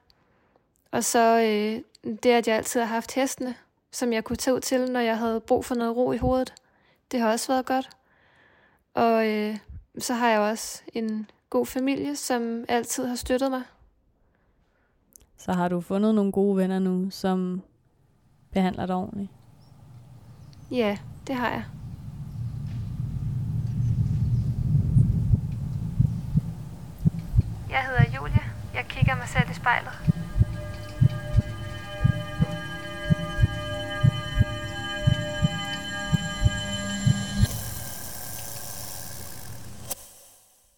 Og 0.91 1.03
så 1.03 1.39
øh, 1.39 2.09
det, 2.23 2.29
at 2.29 2.47
jeg 2.47 2.57
altid 2.57 2.79
har 2.79 2.87
haft 2.87 3.13
hestene, 3.13 3.55
som 3.91 4.13
jeg 4.13 4.23
kunne 4.23 4.35
tage 4.37 4.55
ud 4.55 4.61
til, 4.61 4.91
når 4.91 4.99
jeg 4.99 5.17
havde 5.17 5.39
brug 5.39 5.65
for 5.65 5.75
noget 5.75 5.95
ro 5.95 6.11
i 6.11 6.17
hovedet. 6.17 6.53
Det 7.11 7.19
har 7.19 7.31
også 7.31 7.53
været 7.53 7.65
godt. 7.65 7.89
Og 8.93 9.27
øh, 9.27 9.57
så 9.97 10.13
har 10.13 10.29
jeg 10.29 10.39
også 10.39 10.81
en 10.93 11.29
god 11.49 11.65
familie, 11.65 12.15
som 12.15 12.65
altid 12.67 13.05
har 13.05 13.15
støttet 13.15 13.51
mig. 13.51 13.61
Så 15.37 15.53
har 15.53 15.67
du 15.67 15.81
fundet 15.81 16.15
nogle 16.15 16.31
gode 16.31 16.57
venner 16.57 16.79
nu, 16.79 17.09
som 17.09 17.61
behandler 18.53 18.85
dig 18.85 18.95
ordentligt? 18.95 19.31
Ja, 20.71 20.97
det 21.27 21.35
har 21.35 21.49
jeg. 21.49 21.63
Jeg 27.69 27.83
hedder 27.83 28.17
Julia. 28.17 28.43
Jeg 28.73 28.85
kigger 28.89 29.15
mig 29.15 29.27
selv 29.27 29.49
i 29.49 29.53
spejlet. 29.53 29.93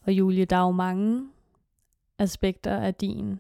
Og 0.06 0.14
Julie, 0.14 0.46
der 0.46 0.56
er 0.56 0.62
jo 0.62 0.72
mange 0.72 1.30
aspekter 2.20 2.78
af 2.78 2.96
din 2.96 3.40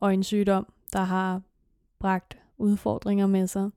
øjensygdom, 0.00 0.72
der 0.92 1.00
har 1.00 1.42
bragt 1.98 2.39
udfordringer 2.60 3.26
med 3.26 3.46
sig. 3.46 3.70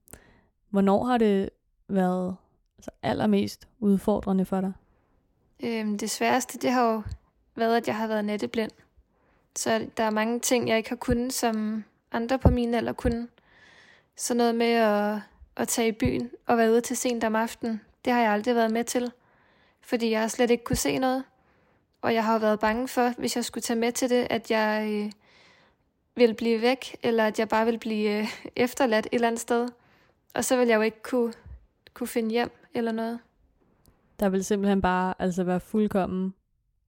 Hvornår 0.70 1.04
har 1.04 1.18
det 1.18 1.50
været 1.88 2.36
altså, 2.78 2.92
allermest 3.04 3.68
udfordrende 3.80 4.46
for 4.46 4.62
dig? 4.62 4.74
Øhm, 5.64 5.98
det 5.98 6.10
sværeste, 6.10 6.58
det 6.58 6.72
har 6.72 6.92
jo 6.92 7.04
været, 7.56 7.78
at 7.78 7.88
jeg 7.88 7.98
har 7.98 8.08
været 8.08 8.26
netteblind. 8.26 8.72
Så 9.56 9.88
der 9.98 10.04
er 10.04 10.10
mange 10.10 10.40
ting, 10.40 10.70
jeg 10.70 10.78
ikke 10.78 10.90
har 10.90 10.96
kunnet, 10.96 11.34
som 11.34 11.84
andre 12.12 12.40
på 12.40 12.50
min 12.50 12.74
alder 12.74 12.94
kunne. 12.94 13.28
Så 14.16 14.34
noget 14.34 14.56
med 14.56 14.72
at, 14.72 15.20
at 15.56 15.68
tage 15.68 15.88
i 15.88 15.92
byen 15.92 16.30
og 16.46 16.58
være 16.58 16.72
ude 16.72 16.82
til 16.82 16.98
sent 16.98 17.24
om 17.24 17.36
aftenen, 17.36 17.82
det 18.06 18.14
har 18.14 18.22
jeg 18.22 18.32
aldrig 18.32 18.56
været 18.56 18.72
med 18.72 18.84
til. 18.84 19.12
Fordi 19.82 20.12
jeg 20.12 20.22
har 20.22 20.28
slet 20.28 20.52
ikke 20.52 20.64
kunne 20.64 20.76
se 20.76 20.98
noget. 20.98 21.24
Og 22.02 22.14
jeg 22.14 22.26
har 22.26 22.40
været 22.40 22.60
bange 22.60 22.88
for, 22.88 23.14
hvis 23.18 23.36
jeg 23.36 23.46
skulle 23.46 23.62
tage 23.62 23.80
med 23.80 23.92
til 23.92 24.10
det, 24.10 24.28
at 24.30 24.52
jeg 24.52 24.90
øh, 24.92 25.12
ville 26.16 26.36
blive 26.36 26.62
væk, 26.62 26.98
eller 27.04 27.28
at 27.28 27.40
jeg 27.40 27.50
bare 27.50 27.66
ville 27.66 27.80
blive 27.80 28.20
øh, 28.20 28.28
efterladt 28.56 29.06
et 29.06 29.14
eller 29.14 29.28
andet 29.28 29.42
sted. 29.42 29.70
Og 30.34 30.46
så 30.46 30.58
ville 30.58 30.72
jeg 30.72 30.78
jo 30.78 30.82
ikke 30.82 31.02
kunne, 31.04 31.34
kunne 31.94 32.08
finde 32.08 32.30
hjem 32.32 32.52
eller 32.74 32.92
noget. 32.92 33.20
Der 34.20 34.30
vil 34.30 34.46
simpelthen 34.46 34.82
bare 34.82 35.14
altså 35.20 35.44
være 35.44 35.60
fuldkommen 35.60 36.34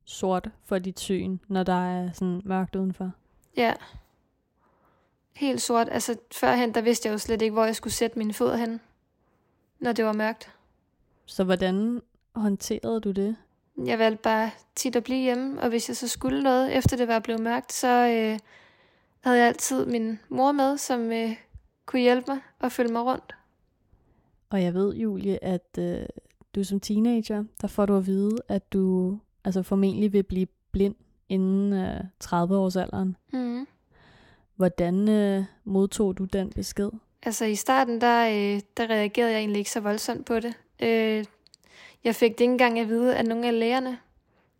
sort 0.06 0.50
for 0.66 0.80
dit 0.80 1.00
syn, 1.00 1.38
når 1.48 1.64
der 1.64 1.88
er 1.88 2.12
sådan 2.12 2.42
mørkt 2.46 2.76
udenfor. 2.76 3.12
Ja. 3.58 3.74
Helt 5.34 5.62
sort. 5.62 5.90
Altså 5.92 6.16
førhen, 6.32 6.74
der 6.74 6.82
vidste 6.82 7.08
jeg 7.08 7.14
jo 7.14 7.18
slet 7.18 7.42
ikke, 7.42 7.54
hvor 7.54 7.66
jeg 7.66 7.76
skulle 7.76 7.94
sætte 7.94 8.18
mine 8.18 8.34
fødder 8.34 8.56
hen, 8.56 8.80
når 9.80 9.92
det 9.92 10.06
var 10.06 10.14
mørkt. 10.14 10.52
Så 11.26 11.44
hvordan 11.44 12.02
håndterede 12.36 13.02
du 13.02 13.12
det? 13.12 13.36
Jeg 13.86 14.00
valgte 14.00 14.22
bare 14.22 14.52
tit 14.76 14.96
at 14.96 15.04
blive 15.04 15.22
hjemme, 15.22 15.62
og 15.62 15.70
hvis 15.70 15.90
jeg 15.90 15.98
så 15.98 16.08
skulle 16.08 16.44
noget, 16.44 16.78
efter 16.78 16.98
det 16.98 17.08
var 17.08 17.20
blevet 17.20 17.42
mørkt, 17.42 17.74
så 17.74 17.88
øh, 17.88 18.40
havde 19.26 19.38
jeg 19.38 19.48
altid 19.48 19.86
min 19.86 20.20
mor 20.30 20.52
med, 20.52 20.78
som 20.78 21.12
øh, 21.12 21.36
kunne 21.86 22.02
hjælpe 22.02 22.32
mig 22.32 22.40
og 22.60 22.72
følge 22.72 22.94
mig 22.94 23.02
rundt. 23.02 23.36
Og 24.50 24.64
jeg 24.64 24.74
ved, 24.74 24.96
Julie, 24.96 25.44
at 25.44 25.78
øh, 25.80 26.06
du 26.56 26.64
som 26.64 26.80
teenager, 26.80 27.44
der 27.62 27.68
får 27.68 27.86
du 27.86 27.98
at 27.98 28.06
vide, 28.06 28.38
at 28.48 28.74
du 28.74 29.18
altså 29.44 29.64
formentlig 29.64 30.14
vil 30.14 30.24
blive 30.24 30.48
blind 30.72 30.96
inden 31.30 31.74
øh, 31.74 32.00
30-årsalderen. 32.24 33.16
Mm. 33.34 33.68
Hvordan 34.56 35.10
øh, 35.10 35.44
modtog 35.64 36.18
du 36.18 36.26
den 36.26 36.50
besked? 36.50 36.90
Altså 37.24 37.46
i 37.46 37.56
starten, 37.56 38.02
der, 38.02 38.28
øh, 38.28 38.62
der 38.78 38.90
reagerede 38.90 39.32
jeg 39.32 39.40
egentlig 39.40 39.60
ikke 39.60 39.72
så 39.72 39.80
voldsomt 39.80 40.26
på 40.26 40.40
det. 40.40 40.54
Øh, 40.80 41.26
jeg 42.04 42.16
fik 42.16 42.32
det 42.32 42.42
ikke 42.42 42.52
engang 42.52 42.80
at 42.80 42.88
vide 42.88 43.16
af 43.16 43.26
nogle 43.26 43.48
af 43.48 43.60
lægerne. 43.60 43.98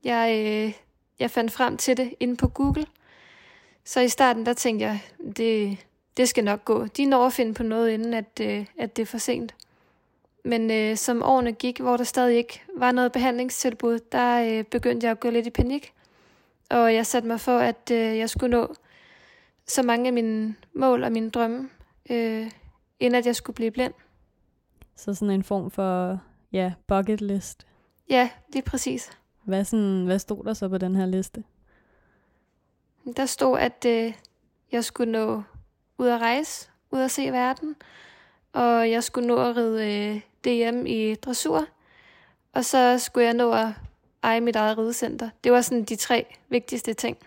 Jeg, 0.04 0.46
øh, 0.46 0.74
jeg 1.20 1.32
fandt 1.32 1.52
frem 1.52 1.78
til 1.78 1.98
det 1.98 2.14
inde 2.20 2.36
på 2.36 2.48
Google. 2.48 2.86
Så 3.86 4.02
i 4.02 4.10
starten, 4.10 4.46
der 4.46 4.54
tænkte 4.54 4.86
jeg, 4.86 5.02
det, 5.38 5.78
det 6.18 6.30
skal 6.30 6.44
nok 6.44 6.66
gå. 6.66 6.86
De 6.86 7.06
når 7.06 7.26
at 7.26 7.34
finde 7.34 7.54
på 7.54 7.64
noget, 7.64 7.92
inden 7.92 8.14
at, 8.14 8.40
øh, 8.42 8.66
at 8.78 8.96
det 8.96 9.02
er 9.02 9.06
for 9.06 9.18
sent. 9.18 9.56
Men 10.46 10.72
øh, 10.72 10.98
som 10.98 11.24
årene 11.24 11.52
gik, 11.52 11.80
hvor 11.80 11.98
der 11.98 12.04
stadig 12.04 12.38
ikke 12.38 12.62
var 12.78 12.92
noget 12.92 13.12
behandlingstilbud, 13.12 14.00
der 14.12 14.58
øh, 14.60 14.64
begyndte 14.64 15.06
jeg 15.06 15.12
at 15.12 15.20
gå 15.20 15.30
lidt 15.30 15.48
i 15.48 15.50
panik. 15.50 15.94
Og 16.70 16.94
jeg 16.94 17.06
satte 17.06 17.28
mig 17.28 17.40
for, 17.40 17.58
at 17.58 17.92
øh, 17.92 18.18
jeg 18.18 18.30
skulle 18.30 18.52
nå 18.52 18.76
så 19.68 19.84
mange 19.84 20.08
af 20.08 20.14
mine 20.14 20.56
mål 20.74 21.04
og 21.04 21.12
mine 21.12 21.30
drømme, 21.30 21.70
øh, 22.10 22.52
inden 23.00 23.16
at 23.16 23.26
jeg 23.26 23.36
skulle 23.36 23.56
blive 23.56 23.72
blind. 23.72 23.94
Så 24.96 25.14
sådan 25.14 25.34
en 25.34 25.44
form 25.44 25.72
for, 25.72 26.20
ja, 26.52 26.74
bucket 26.88 27.22
list. 27.22 27.68
Ja, 28.10 28.30
lige 28.54 28.64
præcis. 28.64 29.10
Hvad, 29.44 29.64
sådan, 29.64 30.06
hvad 30.06 30.20
stod 30.20 30.44
der 30.44 30.54
så 30.54 30.70
på 30.70 30.78
den 30.78 30.96
her 30.96 31.06
liste? 31.06 31.44
Der 33.18 33.26
stod, 33.26 33.60
at 33.60 33.86
øh, 33.88 34.14
jeg 34.72 34.84
skulle 34.84 35.12
nå 35.12 35.44
ud 35.98 36.08
at 36.08 36.22
rejse, 36.22 36.70
ud 36.92 37.00
at 37.00 37.12
se 37.12 37.32
verden, 37.32 37.76
og 38.54 38.92
jeg 38.92 39.04
skulle 39.04 39.28
nå 39.28 39.38
at 39.38 39.56
ride 39.58 39.94
øh, 39.94 40.22
DM 40.46 40.86
i 40.86 41.16
dressur, 41.16 41.66
og 42.54 42.66
så 42.66 43.00
skulle 43.00 43.26
jeg 43.26 43.34
nå 43.34 43.52
at 43.52 43.68
eje 44.24 44.42
mit 44.42 44.56
eget 44.56 44.78
ridecenter. 44.78 45.30
Det 45.44 45.52
var 45.52 45.62
sådan 45.62 45.84
de 45.84 45.96
tre 45.96 46.26
vigtigste 46.50 46.94
ting. 46.94 47.18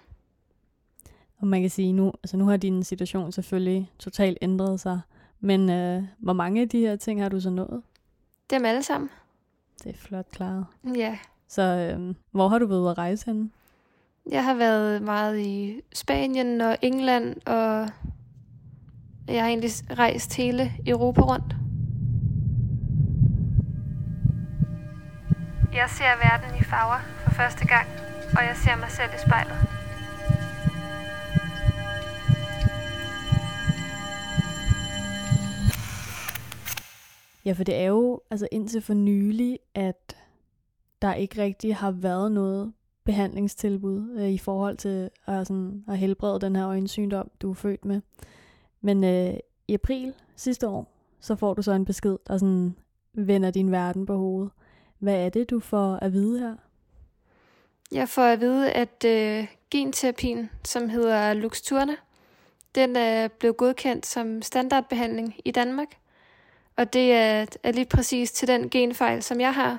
Og 1.40 1.46
man 1.46 1.60
kan 1.60 1.70
sige, 1.70 1.92
nu, 1.92 2.12
altså 2.22 2.36
nu 2.36 2.46
har 2.46 2.56
din 2.56 2.82
situation 2.82 3.32
selvfølgelig 3.32 3.92
totalt 3.98 4.38
ændret 4.42 4.80
sig, 4.80 5.00
men 5.40 5.70
øh, 5.70 6.02
hvor 6.18 6.32
mange 6.32 6.60
af 6.60 6.68
de 6.68 6.78
her 6.78 6.96
ting 6.96 7.22
har 7.22 7.28
du 7.28 7.40
så 7.40 7.50
nået? 7.50 7.82
Dem 8.50 8.64
alle 8.64 8.82
sammen. 8.82 9.10
Det 9.84 9.94
er 9.94 9.98
flot 9.98 10.30
klaret. 10.30 10.66
Ja. 10.96 11.18
Så 11.48 11.62
øh, 11.62 12.14
hvor 12.30 12.48
har 12.48 12.58
du 12.58 12.66
været 12.66 12.90
at 12.90 12.98
rejse 12.98 13.26
henne? 13.26 13.50
Jeg 14.30 14.44
har 14.44 14.54
været 14.54 15.02
meget 15.02 15.38
i 15.38 15.80
Spanien 15.94 16.60
og 16.60 16.76
England, 16.82 17.36
og 17.46 17.88
jeg 19.28 19.42
har 19.42 19.48
egentlig 19.48 19.70
rejst 19.98 20.36
hele 20.36 20.72
Europa 20.86 21.20
rundt. 21.20 21.56
Jeg 25.72 25.90
ser 25.90 26.04
verden 26.04 26.60
i 26.60 26.64
farver 26.64 27.00
for 27.24 27.30
første 27.30 27.66
gang, 27.66 27.88
og 28.36 28.44
jeg 28.44 28.56
ser 28.56 28.76
mig 28.76 28.90
selv 28.90 29.10
i 29.14 29.18
spejlet. 29.26 29.58
Ja, 37.44 37.52
for 37.52 37.64
det 37.64 37.74
er 37.76 37.86
jo 37.86 38.20
altså 38.30 38.48
indtil 38.52 38.82
for 38.82 38.94
nylig, 38.94 39.58
at 39.74 40.16
der 41.02 41.14
ikke 41.14 41.42
rigtig 41.42 41.76
har 41.76 41.90
været 41.90 42.32
noget 42.32 42.72
behandlingstilbud 43.08 44.16
øh, 44.18 44.30
i 44.30 44.38
forhold 44.38 44.76
til 44.76 45.10
at, 45.26 45.46
sådan, 45.46 45.84
at 45.88 45.98
helbrede 45.98 46.40
den 46.40 46.56
her 46.56 46.68
øjensygdom, 46.68 47.30
du 47.42 47.50
er 47.50 47.54
født 47.54 47.84
med. 47.84 48.00
Men 48.80 49.04
øh, 49.04 49.34
i 49.68 49.74
april 49.74 50.14
sidste 50.36 50.68
år, 50.68 50.92
så 51.20 51.36
får 51.36 51.54
du 51.54 51.62
så 51.62 51.72
en 51.72 51.84
besked, 51.84 52.16
der 52.26 52.38
sådan 52.38 52.76
vender 53.12 53.50
din 53.50 53.72
verden 53.72 54.06
på 54.06 54.16
hovedet. 54.16 54.50
Hvad 54.98 55.14
er 55.14 55.28
det, 55.28 55.50
du 55.50 55.60
får 55.60 55.96
at 55.96 56.12
vide 56.12 56.38
her? 56.38 56.54
Jeg 57.92 58.08
får 58.08 58.22
at 58.22 58.40
vide, 58.40 58.72
at 58.72 59.04
øh, 59.06 59.46
genterapien, 59.70 60.50
som 60.64 60.88
hedder 60.88 61.34
Luxturna, 61.34 61.94
den 62.74 62.96
er 62.96 63.28
blevet 63.28 63.56
godkendt 63.56 64.06
som 64.06 64.42
standardbehandling 64.42 65.34
i 65.44 65.50
Danmark. 65.50 65.88
Og 66.76 66.92
det 66.92 67.12
er, 67.12 67.46
er 67.62 67.72
lige 67.72 67.86
præcis 67.86 68.32
til 68.32 68.48
den 68.48 68.70
genfejl, 68.70 69.22
som 69.22 69.40
jeg 69.40 69.54
har. 69.54 69.78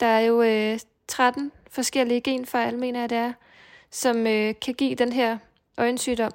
Der 0.00 0.06
er 0.06 0.20
jo 0.20 0.42
øh, 0.42 0.78
13 1.08 1.52
forskellige 1.70 2.20
genfejl, 2.20 2.78
mener 2.78 3.00
jeg 3.00 3.10
det 3.10 3.18
er, 3.18 3.32
som 3.90 4.26
øh, 4.26 4.54
kan 4.62 4.74
give 4.74 4.94
den 4.94 5.12
her 5.12 5.38
øjensygdom. 5.78 6.32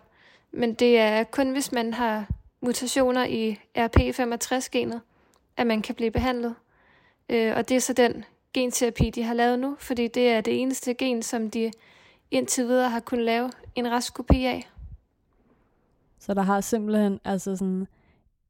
Men 0.51 0.73
det 0.73 0.99
er 0.99 1.23
kun, 1.23 1.51
hvis 1.51 1.71
man 1.71 1.93
har 1.93 2.27
mutationer 2.61 3.25
i 3.25 3.59
RP65-genet, 3.77 5.01
at 5.57 5.67
man 5.67 5.81
kan 5.81 5.95
blive 5.95 6.11
behandlet. 6.11 6.55
Øh, 7.29 7.53
og 7.55 7.69
det 7.69 7.75
er 7.75 7.81
så 7.81 7.93
den 7.93 8.25
genterapi, 8.53 9.09
de 9.09 9.23
har 9.23 9.33
lavet 9.33 9.59
nu, 9.59 9.75
fordi 9.79 10.07
det 10.07 10.29
er 10.29 10.41
det 10.41 10.61
eneste 10.61 10.93
gen, 10.93 11.23
som 11.23 11.51
de 11.51 11.71
indtil 12.31 12.67
videre 12.67 12.89
har 12.89 12.99
kunnet 12.99 13.25
lave 13.25 13.51
en 13.75 13.91
rask 13.91 14.13
kopi 14.13 14.45
af. 14.45 14.69
Så 16.19 16.33
der 16.33 16.41
har 16.41 16.61
simpelthen 16.61 17.19
altså 17.25 17.55
sådan 17.55 17.87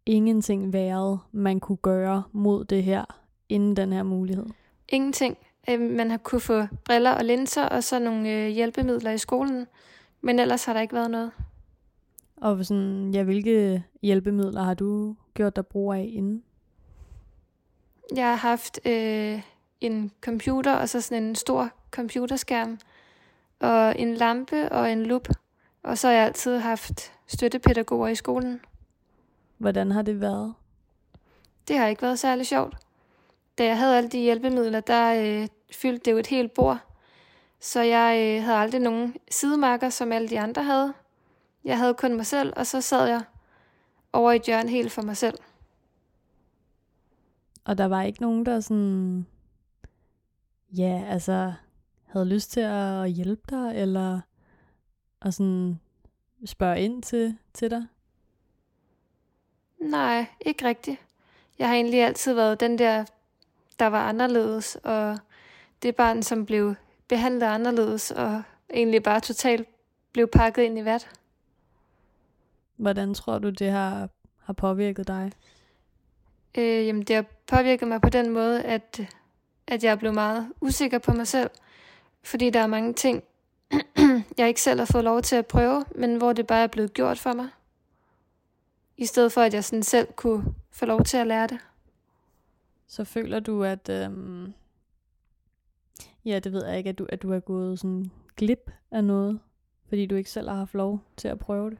ingenting 0.06 0.74
været, 0.74 1.20
man 1.32 1.60
kunne 1.60 1.78
gøre 1.78 2.24
mod 2.32 2.66
det 2.66 2.84
her, 2.84 3.06
inden 3.50 3.76
den 3.76 3.94
her 3.94 4.04
mulighed? 4.04 4.46
Ingenting. 4.90 5.38
Øh, 5.70 5.80
man 5.80 6.12
har 6.12 6.18
kunne 6.18 6.42
få 6.42 6.68
briller 6.86 7.12
og 7.12 7.26
linser 7.26 7.66
og 7.66 7.84
så 7.84 8.00
nogle 8.00 8.30
øh, 8.30 8.48
hjælpemidler 8.48 9.12
i 9.12 9.18
skolen, 9.18 9.68
men 10.22 10.40
ellers 10.40 10.66
har 10.66 10.74
der 10.74 10.82
ikke 10.82 10.96
været 10.96 11.12
noget. 11.12 11.32
Og 12.38 12.66
sådan, 12.66 13.12
ja, 13.14 13.24
hvilke 13.24 13.84
hjælpemidler 14.02 14.64
har 14.64 14.74
du 14.74 15.16
gjort 15.34 15.56
dig 15.56 15.68
brug 15.68 15.94
af 15.94 16.10
inden? 16.14 16.44
Jeg 18.16 18.30
har 18.30 18.36
haft 18.36 18.80
øh, 18.86 19.42
en 19.82 20.12
computer 20.22 20.76
og 20.76 20.90
så 20.90 21.02
sådan 21.02 21.24
en 21.24 21.36
stor 21.36 21.70
computerskærm 21.92 22.80
og 23.60 24.00
en 24.00 24.14
lampe 24.14 24.72
og 24.72 24.92
en 24.92 25.06
lup. 25.06 25.28
Og 25.84 25.98
så 25.98 26.08
har 26.08 26.14
jeg 26.14 26.26
altid 26.26 26.58
haft 26.58 27.12
støttepædagoger 27.28 28.08
i 28.08 28.16
skolen. 28.16 28.62
Hvordan 29.58 29.92
har 29.92 30.02
det 30.02 30.22
været? 30.22 30.54
Det 31.68 31.78
har 31.78 31.88
ikke 31.88 32.02
været 32.02 32.20
særlig 32.20 32.46
sjovt. 32.46 32.78
Da 33.58 33.66
jeg 33.66 33.78
havde 33.78 33.98
alle 33.98 34.10
de 34.10 34.20
hjælpemidler, 34.20 34.80
der 34.80 35.14
øh, 35.42 35.48
fyldte 35.72 36.06
det 36.06 36.12
jo 36.12 36.18
et 36.18 36.28
helt 36.28 36.54
bord. 36.54 36.78
Så 37.60 37.82
jeg 37.82 38.38
øh, 38.38 38.44
havde 38.44 38.58
aldrig 38.58 38.82
nogen 38.82 39.16
sidemarker, 39.32 39.90
som 39.90 40.12
alle 40.12 40.30
de 40.30 40.40
andre 40.40 40.64
havde. 40.64 40.94
Jeg 41.64 41.78
havde 41.78 41.94
kun 41.94 42.16
mig 42.16 42.26
selv, 42.26 42.54
og 42.56 42.68
så 42.68 42.82
sad 42.82 43.08
jeg 43.08 43.22
over 44.14 44.32
i 44.32 44.40
hjørnet 44.46 44.70
helt 44.70 44.92
for 44.92 45.02
mig 45.02 45.18
selv. 45.18 45.38
Og 47.66 47.78
der 47.78 47.86
var 47.86 48.04
ikke 48.04 48.22
nogen, 48.22 48.46
der 48.46 48.60
sådan, 48.60 49.28
ja, 50.78 51.04
altså, 51.08 51.54
havde 52.06 52.26
lyst 52.26 52.52
til 52.52 52.60
at 52.60 53.10
hjælpe 53.10 53.44
dig, 53.50 53.72
eller 53.76 54.22
at 55.22 55.34
sådan 55.34 55.80
spørge 56.46 56.82
ind 56.82 57.04
til, 57.04 57.38
til 57.54 57.72
dig? 57.72 57.86
Nej, 59.80 60.26
ikke 60.42 60.66
rigtigt. 60.66 61.00
Jeg 61.60 61.68
har 61.68 61.76
egentlig 61.76 62.04
altid 62.04 62.34
været 62.34 62.60
den 62.60 62.78
der, 62.78 63.06
der 63.80 63.88
var 63.88 64.10
anderledes, 64.10 64.76
og 64.76 65.18
det 65.82 65.96
barn, 65.96 66.24
som 66.24 66.46
blev 66.46 66.76
behandlet 67.08 67.48
anderledes, 67.48 68.12
og 68.12 68.42
egentlig 68.74 69.04
bare 69.04 69.20
totalt 69.20 69.68
blev 70.14 70.28
pakket 70.28 70.64
ind 70.64 70.80
i 70.80 70.86
vat. 70.86 71.10
Hvordan 72.76 73.14
tror 73.14 73.40
du, 73.40 73.50
det 73.50 73.72
har, 73.72 74.10
har 74.38 74.54
påvirket 74.54 75.08
dig? 75.08 75.32
Øh, 76.58 76.88
jamen, 76.88 77.02
det 77.02 77.16
har 77.16 77.26
påvirket 77.48 77.88
mig 77.88 78.02
på 78.02 78.10
den 78.10 78.30
måde, 78.30 78.64
at, 78.64 79.02
at 79.68 79.84
jeg 79.84 79.92
er 79.92 79.96
blevet 79.96 80.16
meget 80.16 80.54
usikker 80.62 81.00
på 81.00 81.12
mig 81.12 81.28
selv, 81.28 81.50
fordi 82.24 82.50
der 82.50 82.60
er 82.60 82.68
mange 82.68 82.94
ting, 82.94 83.24
jeg 84.38 84.48
ikke 84.48 84.62
selv 84.62 84.80
har 84.80 84.86
fået 84.86 85.04
lov 85.04 85.22
til 85.22 85.36
at 85.36 85.48
prøve, 85.48 85.86
men 85.96 86.16
hvor 86.16 86.34
det 86.34 86.48
bare 86.48 86.64
er 86.64 86.68
blevet 86.68 86.94
gjort 86.94 87.20
for 87.20 87.34
mig. 87.34 87.48
I 88.98 89.06
stedet 89.06 89.32
for, 89.32 89.42
at 89.42 89.54
jeg 89.54 89.64
sådan 89.64 89.84
selv 89.84 90.08
kunne 90.16 90.46
få 90.72 90.86
lov 90.86 91.04
til 91.04 91.18
at 91.18 91.28
lære 91.28 91.48
det. 91.48 91.60
Så 92.88 93.04
føler 93.04 93.40
du, 93.40 93.64
at... 93.64 93.90
Øhm, 93.90 94.54
ja, 96.26 96.40
det 96.40 96.54
ved 96.54 96.66
jeg 96.66 96.78
ikke, 96.78 96.90
at 96.90 97.00
du, 97.00 97.06
at 97.10 97.22
du 97.22 97.32
er 97.32 97.40
gået 97.40 97.80
sådan 97.80 98.12
glip 98.38 98.72
af 98.92 99.04
noget, 99.04 99.40
fordi 99.88 100.06
du 100.06 100.16
ikke 100.16 100.30
selv 100.30 100.50
har 100.50 100.56
haft 100.56 100.74
lov 100.74 101.00
til 101.18 101.28
at 101.28 101.40
prøve 101.40 101.70
det? 101.70 101.80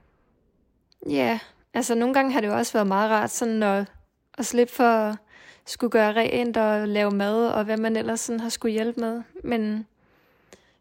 Ja, 1.10 1.40
altså 1.74 1.96
nogle 1.96 2.14
gange 2.14 2.32
har 2.32 2.42
det 2.42 2.48
jo 2.48 2.54
også 2.54 2.74
været 2.74 2.88
meget 2.88 3.12
rart 3.12 3.30
sådan 3.30 3.64
at, 3.64 3.92
at 4.38 4.46
slippe 4.46 4.74
for 4.74 4.84
at 4.84 5.18
skulle 5.66 5.92
gøre 5.92 6.14
rent 6.14 6.58
og 6.58 6.88
lave 6.88 7.12
mad 7.12 7.48
og 7.48 7.64
hvad 7.64 7.78
man 7.78 7.96
ellers 7.96 8.20
sådan 8.20 8.40
har 8.40 8.50
skulle 8.50 8.72
hjælpe 8.72 9.02
med. 9.02 9.22
Men 9.44 9.88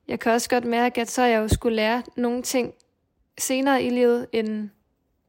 jeg 0.09 0.21
kan 0.21 0.33
også 0.33 0.49
godt 0.49 0.65
mærke, 0.65 1.01
at 1.01 1.11
så 1.11 1.23
jeg 1.23 1.39
jo 1.39 1.49
skulle 1.49 1.77
lære 1.77 2.03
nogle 2.17 2.43
ting 2.43 2.75
senere 3.39 3.83
i 3.83 3.91
livet, 3.91 4.27
end 4.33 4.71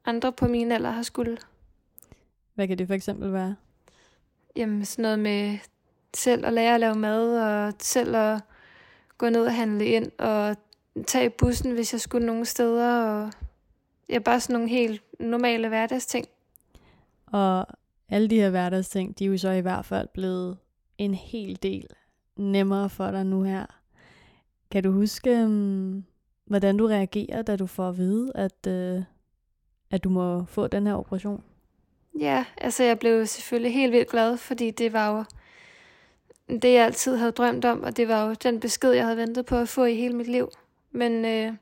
andre 0.05 0.31
på 0.31 0.47
min 0.47 0.71
alder 0.71 0.91
har 0.91 1.01
skulle. 1.01 1.37
Hvad 2.55 2.67
kan 2.67 2.77
det 2.77 2.87
for 2.87 2.93
eksempel 2.93 3.33
være? 3.33 3.55
Jamen 4.55 4.85
sådan 4.85 5.03
noget 5.03 5.19
med 5.19 5.57
selv 6.13 6.45
at 6.45 6.53
lære 6.53 6.73
at 6.73 6.79
lave 6.79 6.95
mad, 6.95 7.41
og 7.41 7.73
selv 7.79 8.15
at 8.15 8.39
gå 9.17 9.29
ned 9.29 9.45
og 9.45 9.55
handle 9.55 9.85
ind, 9.85 10.11
og 10.19 10.55
tage 11.07 11.29
bussen, 11.29 11.71
hvis 11.71 11.93
jeg 11.93 12.01
skulle 12.01 12.25
nogle 12.25 12.45
steder, 12.45 13.03
og 13.03 13.31
ja, 14.09 14.19
bare 14.19 14.39
sådan 14.39 14.53
nogle 14.53 14.69
helt 14.69 15.03
normale 15.19 15.67
hverdagsting. 15.67 16.25
Og 17.25 17.65
alle 18.09 18.27
de 18.27 18.35
her 18.35 18.49
hverdagsting, 18.49 19.19
de 19.19 19.25
er 19.25 19.29
jo 19.29 19.37
så 19.37 19.51
i 19.51 19.61
hvert 19.61 19.85
fald 19.85 20.07
blevet 20.13 20.57
en 20.97 21.13
hel 21.13 21.59
del 21.63 21.87
nemmere 22.35 22.89
for 22.89 23.11
dig 23.11 23.25
nu 23.25 23.43
her. 23.43 23.65
Kan 24.71 24.83
du 24.83 24.91
huske, 24.91 25.43
um, 25.43 26.05
hvordan 26.45 26.77
du 26.77 26.87
reagerer, 26.87 27.41
da 27.41 27.55
du 27.55 27.65
får 27.65 27.89
at 27.89 27.97
vide, 27.97 28.31
at, 28.35 28.67
uh, 28.67 29.03
at 29.91 30.03
du 30.03 30.09
må 30.09 30.45
få 30.45 30.67
den 30.67 30.87
her 30.87 30.93
operation? 30.93 31.43
Ja, 32.19 32.45
altså 32.57 32.83
jeg 32.83 32.99
blev 32.99 33.25
selvfølgelig 33.25 33.73
helt 33.73 33.91
vildt 33.91 34.09
glad, 34.09 34.37
fordi 34.37 34.71
det 34.71 34.93
var 34.93 35.17
jo 35.17 35.23
det, 36.49 36.73
jeg 36.73 36.85
altid 36.85 37.15
havde 37.15 37.31
drømt 37.31 37.65
om, 37.65 37.83
og 37.83 37.97
det 37.97 38.07
var 38.07 38.27
jo 38.27 38.33
den 38.33 38.59
besked, 38.59 38.91
jeg 38.91 39.03
havde 39.03 39.17
ventet 39.17 39.45
på 39.45 39.57
at 39.57 39.69
få 39.69 39.85
i 39.85 39.95
hele 39.95 40.15
mit 40.15 40.27
liv. 40.27 40.49
Men 40.91 41.25
øh, 41.25 41.53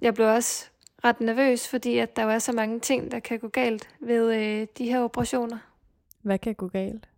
jeg 0.00 0.14
blev 0.14 0.26
også 0.26 0.66
ret 1.04 1.20
nervøs, 1.20 1.68
fordi 1.68 1.98
at 1.98 2.16
der 2.16 2.24
var 2.24 2.38
så 2.38 2.52
mange 2.52 2.80
ting, 2.80 3.10
der 3.10 3.20
kan 3.20 3.38
gå 3.38 3.48
galt 3.48 3.88
ved 4.00 4.34
øh, 4.34 4.66
de 4.78 4.84
her 4.84 5.00
operationer. 5.00 5.58
Hvad 6.22 6.38
kan 6.38 6.54
gå 6.54 6.68
galt? 6.68 7.08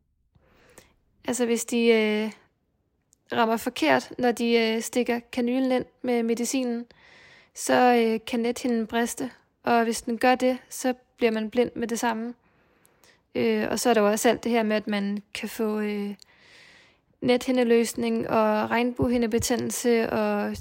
Altså 1.29 1.47
hvis 1.47 1.65
de 1.65 1.87
øh, 1.87 2.33
rammer 3.39 3.57
forkert, 3.57 4.13
når 4.19 4.33
de 4.33 4.55
øh, 4.55 4.83
stikker 4.83 5.21
kanylen 5.33 5.73
ind 5.73 5.85
med 6.03 6.23
medicinen, 6.23 6.87
så 7.55 7.75
øh, 7.75 8.21
kan 8.27 8.41
nethinden 8.41 8.87
briste, 8.87 9.31
og 9.63 9.85
hvis 9.85 10.03
den 10.03 10.19
gør 10.19 10.35
det, 10.35 10.59
så 10.69 10.95
bliver 11.17 11.31
man 11.31 11.51
blind 11.51 11.71
med 11.75 11.89
det 11.89 11.99
samme. 11.99 12.35
Øh, 13.35 13.69
og 13.71 13.79
så 13.81 13.91
er 13.91 13.95
der 13.95 14.01
jo 14.01 14.11
også 14.11 14.29
alt 14.29 14.45
det 14.45 14.53
her 14.53 14.63
med, 14.63 14.77
at 14.77 14.87
man 14.87 15.23
kan 15.35 15.49
få 15.49 15.81
øh, 15.81 16.15
nethindeløsning 17.25 18.29
og 18.29 18.71
regnbuehindebetændelse 18.71 20.11
og 20.11 20.57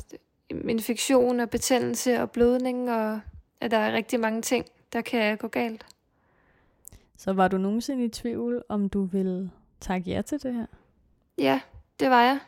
infektion 0.49 1.39
og 1.39 1.49
betændelse 1.49 2.21
og 2.21 2.31
blødning, 2.31 2.91
og 2.91 3.19
at 3.61 3.71
der 3.71 3.77
er 3.77 3.93
rigtig 3.93 4.19
mange 4.19 4.41
ting, 4.41 4.65
der 4.93 5.01
kan 5.01 5.37
gå 5.37 5.47
galt. 5.47 5.85
Så 7.17 7.33
var 7.33 7.47
du 7.47 7.57
nogensinde 7.57 8.05
i 8.05 8.09
tvivl, 8.09 8.63
om 8.69 8.89
du 8.89 9.03
ville 9.03 9.51
takke 9.81 10.11
ja 10.11 10.21
til 10.21 10.43
det 10.43 10.53
her? 10.53 10.65
Ja, 11.37 11.59
det 11.99 12.09
var 12.09 12.23
jeg. 12.23 12.39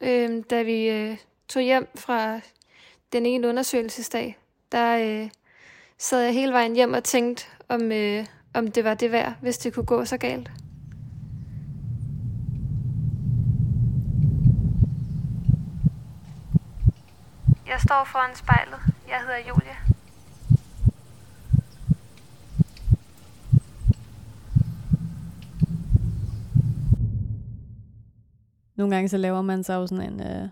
Øh, 0.00 0.42
da 0.50 0.62
vi 0.62 0.88
øh, 0.88 1.16
tog 1.48 1.62
hjem 1.62 1.88
fra 1.94 2.40
den 3.12 3.26
ene 3.26 3.48
undersøgelsesdag, 3.48 4.38
der 4.72 4.96
øh, 4.98 5.30
sad 5.98 6.20
jeg 6.20 6.32
hele 6.32 6.52
vejen 6.52 6.74
hjem 6.74 6.92
og 6.92 7.04
tænkte, 7.04 7.46
om, 7.68 7.92
øh, 7.92 8.26
om 8.54 8.70
det 8.70 8.84
var 8.84 8.94
det 8.94 9.12
værd, 9.12 9.34
hvis 9.40 9.58
det 9.58 9.74
kunne 9.74 9.86
gå 9.86 10.04
så 10.04 10.16
galt. 10.16 10.50
Jeg 17.76 17.82
står 17.82 18.04
foran 18.04 18.34
spejlet. 18.34 18.78
Jeg 19.08 19.20
hedder 19.20 19.38
Julia. 19.48 19.76
Nogle 28.76 28.94
gange 28.94 29.08
så 29.08 29.16
laver 29.16 29.42
man 29.42 29.64
så 29.64 29.72
jo 29.72 29.86
sådan 29.86 30.12
en 30.12 30.20
uh, 30.20 30.48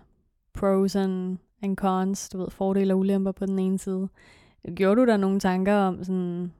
pros 0.53 0.95
and, 0.95 1.37
and 1.61 1.77
cons, 1.77 2.29
du 2.29 2.37
ved, 2.37 2.51
fordele 2.51 2.93
og 2.93 2.99
ulemper 2.99 3.31
på 3.31 3.45
den 3.45 3.59
ene 3.59 3.79
side. 3.79 4.09
Gjorde 4.75 5.01
du 5.01 5.05
der 5.05 5.17
nogle 5.17 5.39
tanker 5.39 5.75
om 5.75 6.03
sådan, 6.03 6.53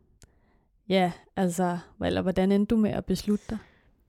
ja, 0.90 1.12
altså, 1.36 1.78
eller 2.04 2.22
hvordan 2.22 2.52
endte 2.52 2.76
du 2.76 2.82
med 2.82 2.92
at 2.92 3.06
beslutte 3.06 3.46
dig? 3.50 3.58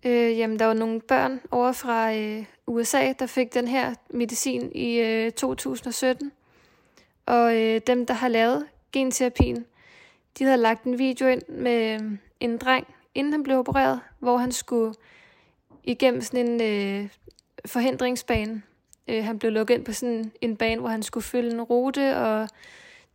Øh, 0.06 0.38
jamen, 0.38 0.58
der 0.58 0.64
var 0.64 0.74
nogle 0.74 1.00
børn 1.00 1.40
over 1.50 1.72
fra 1.72 2.14
øh, 2.14 2.44
USA, 2.66 3.12
der 3.18 3.26
fik 3.26 3.54
den 3.54 3.68
her 3.68 3.94
medicin 4.10 4.72
i 4.74 4.98
øh, 4.98 5.32
2017. 5.32 6.32
Og 7.26 7.56
øh, 7.56 7.80
dem, 7.86 8.06
der 8.06 8.14
har 8.14 8.28
lavet 8.28 8.66
genterapien, 8.92 9.66
de 10.38 10.44
havde 10.44 10.56
lagt 10.56 10.84
en 10.84 10.98
video 10.98 11.26
ind 11.26 11.42
med 11.48 12.00
øh, 12.02 12.10
en 12.40 12.58
dreng, 12.58 12.86
inden 13.14 13.32
han 13.32 13.42
blev 13.42 13.58
opereret, 13.58 14.00
hvor 14.18 14.36
han 14.36 14.52
skulle 14.52 14.94
igennem 15.84 16.22
sådan 16.22 16.46
en 16.46 16.62
øh, 16.62 17.08
forhindringsbane. 17.66 18.62
Øh, 19.08 19.24
han 19.24 19.38
blev 19.38 19.52
lukket 19.52 19.74
ind 19.74 19.84
på 19.84 19.92
sådan 19.92 20.32
en 20.40 20.56
bane, 20.56 20.80
hvor 20.80 20.88
han 20.88 21.02
skulle 21.02 21.24
følge 21.24 21.50
en 21.50 21.62
rute 21.62 22.16
og 22.16 22.48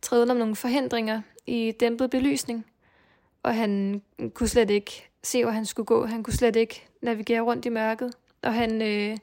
træde 0.02 0.30
om 0.30 0.36
nogle 0.36 0.56
forhindringer 0.56 1.20
i 1.46 1.72
dæmpet 1.80 2.10
belysning. 2.10 2.66
Og 3.42 3.54
han 3.54 4.02
kunne 4.34 4.48
slet 4.48 4.70
ikke 4.70 5.08
se, 5.22 5.42
hvor 5.42 5.52
han 5.52 5.66
skulle 5.66 5.86
gå. 5.86 6.06
Han 6.06 6.22
kunne 6.22 6.34
slet 6.34 6.56
ikke 6.56 6.86
navigere 7.00 7.40
rundt 7.40 7.66
i 7.66 7.68
mørket. 7.68 8.14
Og 8.42 8.54
han 8.54 8.82
øh, 8.82 9.16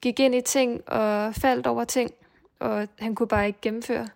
gik 0.00 0.20
ind 0.20 0.34
i 0.34 0.40
ting 0.40 0.88
og 0.88 1.34
faldt 1.34 1.66
over 1.66 1.84
ting, 1.84 2.10
og 2.60 2.88
han 2.98 3.14
kunne 3.14 3.28
bare 3.28 3.46
ikke 3.46 3.60
gennemføre. 3.62 4.08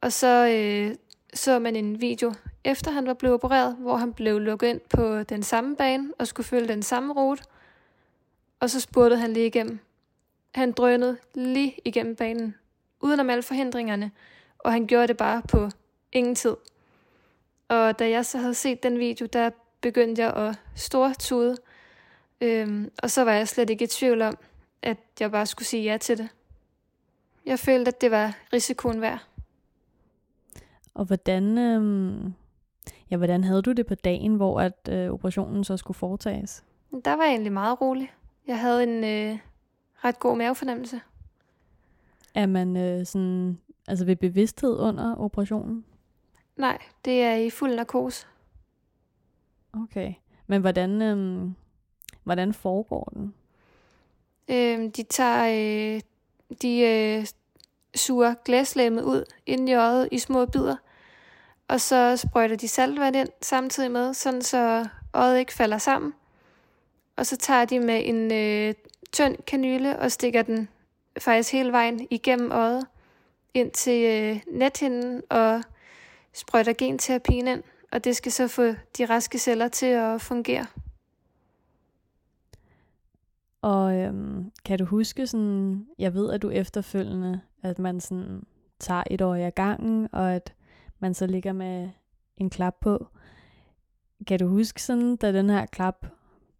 Og 0.00 0.12
så 0.12 0.46
øh, 0.48 0.96
så 1.34 1.58
man 1.58 1.76
en 1.76 2.00
video, 2.00 2.34
efter 2.64 2.90
han 2.90 3.06
var 3.06 3.14
blevet 3.14 3.34
opereret, 3.34 3.76
hvor 3.76 3.96
han 3.96 4.12
blev 4.12 4.38
lukket 4.38 4.68
ind 4.68 4.80
på 4.80 5.22
den 5.22 5.42
samme 5.42 5.76
bane 5.76 6.12
og 6.18 6.26
skulle 6.26 6.46
følge 6.46 6.68
den 6.68 6.82
samme 6.82 7.12
rute. 7.12 7.42
Og 8.60 8.70
så 8.70 8.80
spurgte 8.80 9.16
han 9.16 9.32
lige 9.32 9.46
igennem. 9.46 9.78
Han 10.54 10.72
drønede 10.72 11.16
lige 11.34 11.76
igennem 11.84 12.16
banen, 12.16 12.54
uden 13.00 13.20
om 13.20 13.30
alle 13.30 13.42
forhindringerne, 13.42 14.10
og 14.58 14.72
han 14.72 14.86
gjorde 14.86 15.06
det 15.06 15.16
bare 15.16 15.42
på 15.48 15.68
ingen 16.12 16.34
tid. 16.34 16.56
Og 17.68 17.98
da 17.98 18.10
jeg 18.10 18.26
så 18.26 18.38
havde 18.38 18.54
set 18.54 18.82
den 18.82 18.98
video, 18.98 19.26
der 19.26 19.50
begyndte 19.80 20.22
jeg 20.22 20.34
at 20.34 20.58
stortude, 20.74 21.56
øhm, 22.40 22.90
og 23.02 23.10
så 23.10 23.24
var 23.24 23.32
jeg 23.32 23.48
slet 23.48 23.70
ikke 23.70 23.84
i 23.84 23.88
tvivl 23.88 24.22
om, 24.22 24.38
at 24.82 24.98
jeg 25.20 25.30
bare 25.30 25.46
skulle 25.46 25.68
sige 25.68 25.82
ja 25.82 25.96
til 25.96 26.18
det. 26.18 26.28
Jeg 27.46 27.58
følte, 27.58 27.88
at 27.88 28.00
det 28.00 28.10
var 28.10 28.38
risikoen 28.52 29.00
værd. 29.00 29.26
Og 30.94 31.04
hvordan, 31.04 31.58
øhm, 31.58 32.34
ja, 33.10 33.16
hvordan 33.16 33.44
havde 33.44 33.62
du 33.62 33.72
det 33.72 33.86
på 33.86 33.94
dagen, 33.94 34.34
hvor 34.34 34.60
at 34.60 34.88
øh, 34.90 35.10
operationen 35.10 35.64
så 35.64 35.76
skulle 35.76 35.94
foretages? 35.94 36.64
Der 37.04 37.12
var 37.12 37.22
jeg 37.22 37.30
egentlig 37.30 37.52
meget 37.52 37.80
rolig. 37.80 38.12
Jeg 38.46 38.60
havde 38.60 38.82
en 38.82 39.04
øh, 39.04 39.38
ret 40.04 40.18
god 40.18 40.36
mavefornemmelse. 40.36 41.00
Er 42.34 42.46
man 42.46 42.76
øh, 42.76 43.06
sådan, 43.06 43.58
altså 43.88 44.04
ved 44.04 44.16
bevidsthed 44.16 44.78
under 44.78 45.16
operationen? 45.16 45.84
Nej, 46.56 46.78
det 47.04 47.22
er 47.22 47.34
i 47.34 47.50
fuld 47.50 47.74
narkose. 47.74 48.26
Okay. 49.72 50.14
Men 50.46 50.60
hvordan, 50.60 51.02
øhm, 51.02 51.54
hvordan 52.22 52.54
foregår 52.54 53.04
den? 53.14 53.34
Øhm, 54.48 54.92
de 54.92 55.02
tager, 55.02 55.94
øh, 55.96 56.00
de 56.54 56.80
øh, 56.80 57.26
suger 57.94 58.34
glaslæmmet 58.44 59.02
ud 59.02 59.24
ind 59.46 59.68
i 59.68 59.74
øjet 59.74 60.08
i 60.12 60.18
små 60.18 60.46
bidder, 60.46 60.76
og 61.68 61.80
så 61.80 62.16
sprøjter 62.16 62.56
de 62.56 62.68
saltvand 62.68 63.16
ind 63.16 63.28
samtidig 63.42 63.90
med, 63.90 64.14
sådan 64.14 64.42
så 64.42 64.86
øjet 65.14 65.38
ikke 65.38 65.52
falder 65.52 65.78
sammen. 65.78 66.14
Og 67.16 67.26
så 67.26 67.36
tager 67.36 67.64
de 67.64 67.80
med 67.80 68.02
en 68.04 68.32
øh, 68.32 68.74
tynd 69.12 69.36
kanyle 69.46 69.98
og 69.98 70.12
stikker 70.12 70.42
den 70.42 70.68
faktisk 71.18 71.52
hele 71.52 71.72
vejen 71.72 72.06
igennem 72.10 72.52
øjet 72.52 72.86
ind 73.54 73.70
til 73.70 74.04
øh, 74.04 74.40
nethinden 74.46 75.22
og 75.30 75.62
sprøjter 76.32 76.72
genterapien 76.72 77.48
ind, 77.48 77.62
og 77.92 78.04
det 78.04 78.16
skal 78.16 78.32
så 78.32 78.48
få 78.48 78.62
de 78.98 79.04
raske 79.04 79.38
celler 79.38 79.68
til 79.68 79.86
at 79.86 80.20
fungere. 80.20 80.66
Og 83.62 83.96
øhm, 83.96 84.52
kan 84.64 84.78
du 84.78 84.84
huske 84.84 85.26
sådan, 85.26 85.86
jeg 85.98 86.14
ved, 86.14 86.30
at 86.30 86.42
du 86.42 86.50
efterfølgende, 86.50 87.40
at 87.62 87.78
man 87.78 88.00
sådan 88.00 88.42
tager 88.78 89.02
et 89.10 89.22
år 89.22 89.34
i 89.34 89.50
gangen, 89.50 90.08
og 90.12 90.34
at 90.34 90.54
man 90.98 91.14
så 91.14 91.26
ligger 91.26 91.52
med 91.52 91.90
en 92.36 92.50
klap 92.50 92.74
på. 92.80 93.06
Kan 94.26 94.38
du 94.38 94.46
huske 94.46 94.82
sådan, 94.82 95.16
da 95.16 95.32
den 95.32 95.50
her 95.50 95.66
klap 95.66 96.06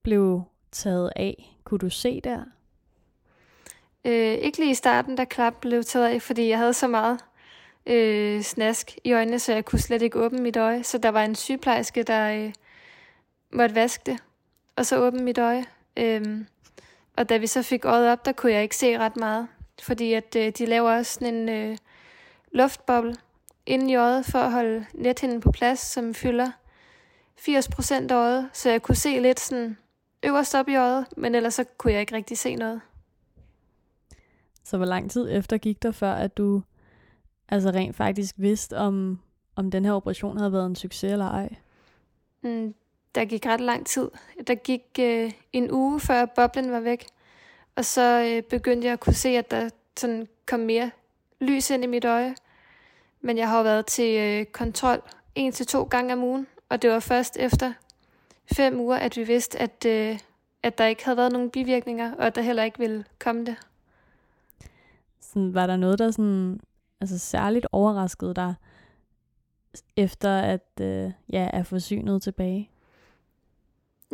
blev 0.02 0.42
taget 0.72 1.12
af, 1.16 1.58
kunne 1.64 1.78
du 1.78 1.90
se 1.90 2.20
der? 2.20 2.44
Øh, 4.04 4.32
ikke 4.32 4.58
lige 4.58 4.70
i 4.70 4.74
starten, 4.74 5.16
da 5.16 5.24
klap 5.24 5.54
blev 5.60 5.82
taget 5.82 6.08
af, 6.08 6.22
fordi 6.22 6.48
jeg 6.48 6.58
havde 6.58 6.74
så 6.74 6.88
meget 6.88 7.20
øh, 7.86 8.42
snask 8.42 8.98
i 9.04 9.12
øjnene, 9.12 9.38
så 9.38 9.52
jeg 9.52 9.64
kunne 9.64 9.78
slet 9.78 10.02
ikke 10.02 10.18
åbne 10.18 10.42
mit 10.42 10.56
øje. 10.56 10.82
Så 10.82 10.98
der 10.98 11.08
var 11.08 11.24
en 11.24 11.34
sygeplejerske, 11.34 12.02
der 12.02 12.44
øh, 12.44 12.52
måtte 13.52 13.74
vaske 13.74 14.02
det, 14.06 14.18
og 14.76 14.86
så 14.86 14.98
åbne 14.98 15.24
mit 15.24 15.38
øje. 15.38 15.64
Øh, 15.96 16.44
og 17.16 17.28
da 17.28 17.36
vi 17.36 17.46
så 17.46 17.62
fik 17.62 17.84
øjet 17.84 18.12
op, 18.12 18.24
der 18.24 18.32
kunne 18.32 18.52
jeg 18.52 18.62
ikke 18.62 18.76
se 18.76 18.98
ret 18.98 19.16
meget, 19.16 19.48
fordi 19.82 20.12
at 20.12 20.36
øh, 20.36 20.52
de 20.58 20.66
laver 20.66 20.90
også 20.90 21.12
sådan 21.14 21.34
en 21.34 21.48
øh, 21.48 21.76
luftboble 22.52 23.14
inden 23.66 23.90
i 23.90 23.96
øjet 23.96 24.26
for 24.26 24.38
at 24.38 24.52
holde 24.52 24.86
nethinden 24.94 25.40
på 25.40 25.52
plads, 25.52 25.78
som 25.78 26.14
fylder 26.14 26.50
80% 27.40 27.94
af 27.94 28.14
øjet, 28.14 28.50
så 28.52 28.70
jeg 28.70 28.82
kunne 28.82 28.96
se 28.96 29.20
lidt 29.20 29.40
sådan 29.40 29.76
øverst 30.22 30.54
op 30.54 30.68
i 30.68 30.76
øjet, 30.76 31.06
men 31.16 31.34
ellers 31.34 31.54
så 31.54 31.64
kunne 31.78 31.92
jeg 31.92 32.00
ikke 32.00 32.14
rigtig 32.14 32.38
se 32.38 32.54
noget. 32.54 32.80
Så 34.64 34.76
hvor 34.76 34.86
lang 34.86 35.10
tid 35.10 35.28
efter 35.30 35.58
gik 35.58 35.82
der 35.82 35.90
før, 35.90 36.12
at 36.12 36.36
du 36.36 36.62
altså 37.48 37.70
rent 37.70 37.96
faktisk 37.96 38.34
vidste, 38.38 38.76
om, 38.78 39.20
om 39.56 39.70
den 39.70 39.84
her 39.84 39.92
operation 39.92 40.36
havde 40.36 40.52
været 40.52 40.66
en 40.66 40.76
succes 40.76 41.12
eller 41.12 41.26
ej? 41.26 41.54
Mm, 42.42 42.74
der 43.14 43.24
gik 43.24 43.46
ret 43.46 43.60
lang 43.60 43.86
tid. 43.86 44.10
Der 44.46 44.54
gik 44.54 44.82
øh, 45.00 45.32
en 45.52 45.70
uge, 45.70 46.00
før 46.00 46.24
boblen 46.24 46.72
var 46.72 46.80
væk. 46.80 47.06
Og 47.76 47.84
så 47.84 48.22
øh, 48.22 48.42
begyndte 48.42 48.84
jeg 48.86 48.92
at 48.92 49.00
kunne 49.00 49.14
se, 49.14 49.28
at 49.28 49.50
der 49.50 49.70
sådan 49.96 50.28
kom 50.46 50.60
mere 50.60 50.90
lys 51.40 51.70
ind 51.70 51.84
i 51.84 51.86
mit 51.86 52.04
øje. 52.04 52.34
Men 53.20 53.38
jeg 53.38 53.48
har 53.48 53.62
været 53.62 53.86
til 53.86 54.18
øh, 54.18 54.44
kontrol 54.44 55.02
en 55.34 55.52
til 55.52 55.66
to 55.66 55.82
gange 55.82 56.12
om 56.12 56.22
ugen, 56.22 56.46
og 56.68 56.82
det 56.82 56.90
var 56.90 57.00
først 57.00 57.36
efter 57.36 57.72
fem 58.52 58.80
uger, 58.80 58.96
at 58.96 59.16
vi 59.16 59.24
vidste, 59.24 59.58
at, 59.58 59.84
øh, 59.86 60.18
at 60.62 60.78
der 60.78 60.86
ikke 60.86 61.04
havde 61.04 61.16
været 61.16 61.32
nogen 61.32 61.50
bivirkninger, 61.50 62.14
og 62.14 62.26
at 62.26 62.34
der 62.34 62.42
heller 62.42 62.62
ikke 62.62 62.78
ville 62.78 63.04
komme 63.18 63.46
det. 63.46 63.56
Sådan, 65.20 65.54
var 65.54 65.66
der 65.66 65.76
noget, 65.76 65.98
der 65.98 66.10
sådan, 66.10 66.60
altså 67.00 67.18
særligt 67.18 67.66
overraskede 67.72 68.34
dig, 68.34 68.54
efter 69.96 70.38
at 70.38 70.80
øh, 70.80 71.12
ja, 71.32 71.50
er 71.52 71.62
forsynet 71.62 72.22
tilbage? 72.22 72.71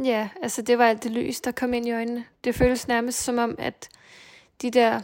Ja, 0.04 0.28
altså 0.42 0.62
det 0.62 0.78
var 0.78 0.87
alt 0.87 1.04
det 1.04 1.11
lys, 1.11 1.40
der 1.40 1.52
kom 1.52 1.74
ind 1.74 1.87
i 1.87 1.92
øjnene. 1.92 2.24
Det 2.44 2.54
føltes 2.54 2.88
nærmest 2.88 3.18
som 3.24 3.38
om, 3.38 3.54
at 3.58 3.88
de 4.62 4.70
der 4.70 5.00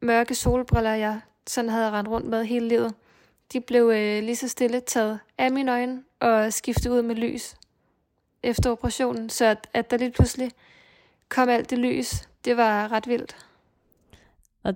mørke 0.00 0.34
solbriller, 0.34 0.94
jeg 0.94 1.20
sådan 1.46 1.70
havde 1.70 1.90
rendt 1.90 2.10
rundt 2.10 2.28
med 2.28 2.44
hele 2.44 2.68
livet, 2.68 2.94
de 3.52 3.60
blev 3.60 3.90
øh, 3.94 4.22
lige 4.22 4.36
så 4.36 4.48
stille 4.48 4.80
taget 4.80 5.20
af 5.38 5.50
mine 5.50 5.72
øjne 5.72 6.02
og 6.20 6.52
skiftet 6.52 6.90
ud 6.90 7.02
med 7.02 7.14
lys 7.14 7.54
efter 8.42 8.70
operationen. 8.70 9.28
Så 9.28 9.44
at, 9.44 9.68
at 9.74 9.90
der 9.90 9.96
lige 9.96 10.10
pludselig 10.10 10.50
kom 11.28 11.48
alt 11.48 11.70
det 11.70 11.78
lys, 11.78 12.28
det 12.44 12.56
var 12.56 12.92
ret 12.92 13.08
vildt. 13.08 13.36
Og 14.62 14.74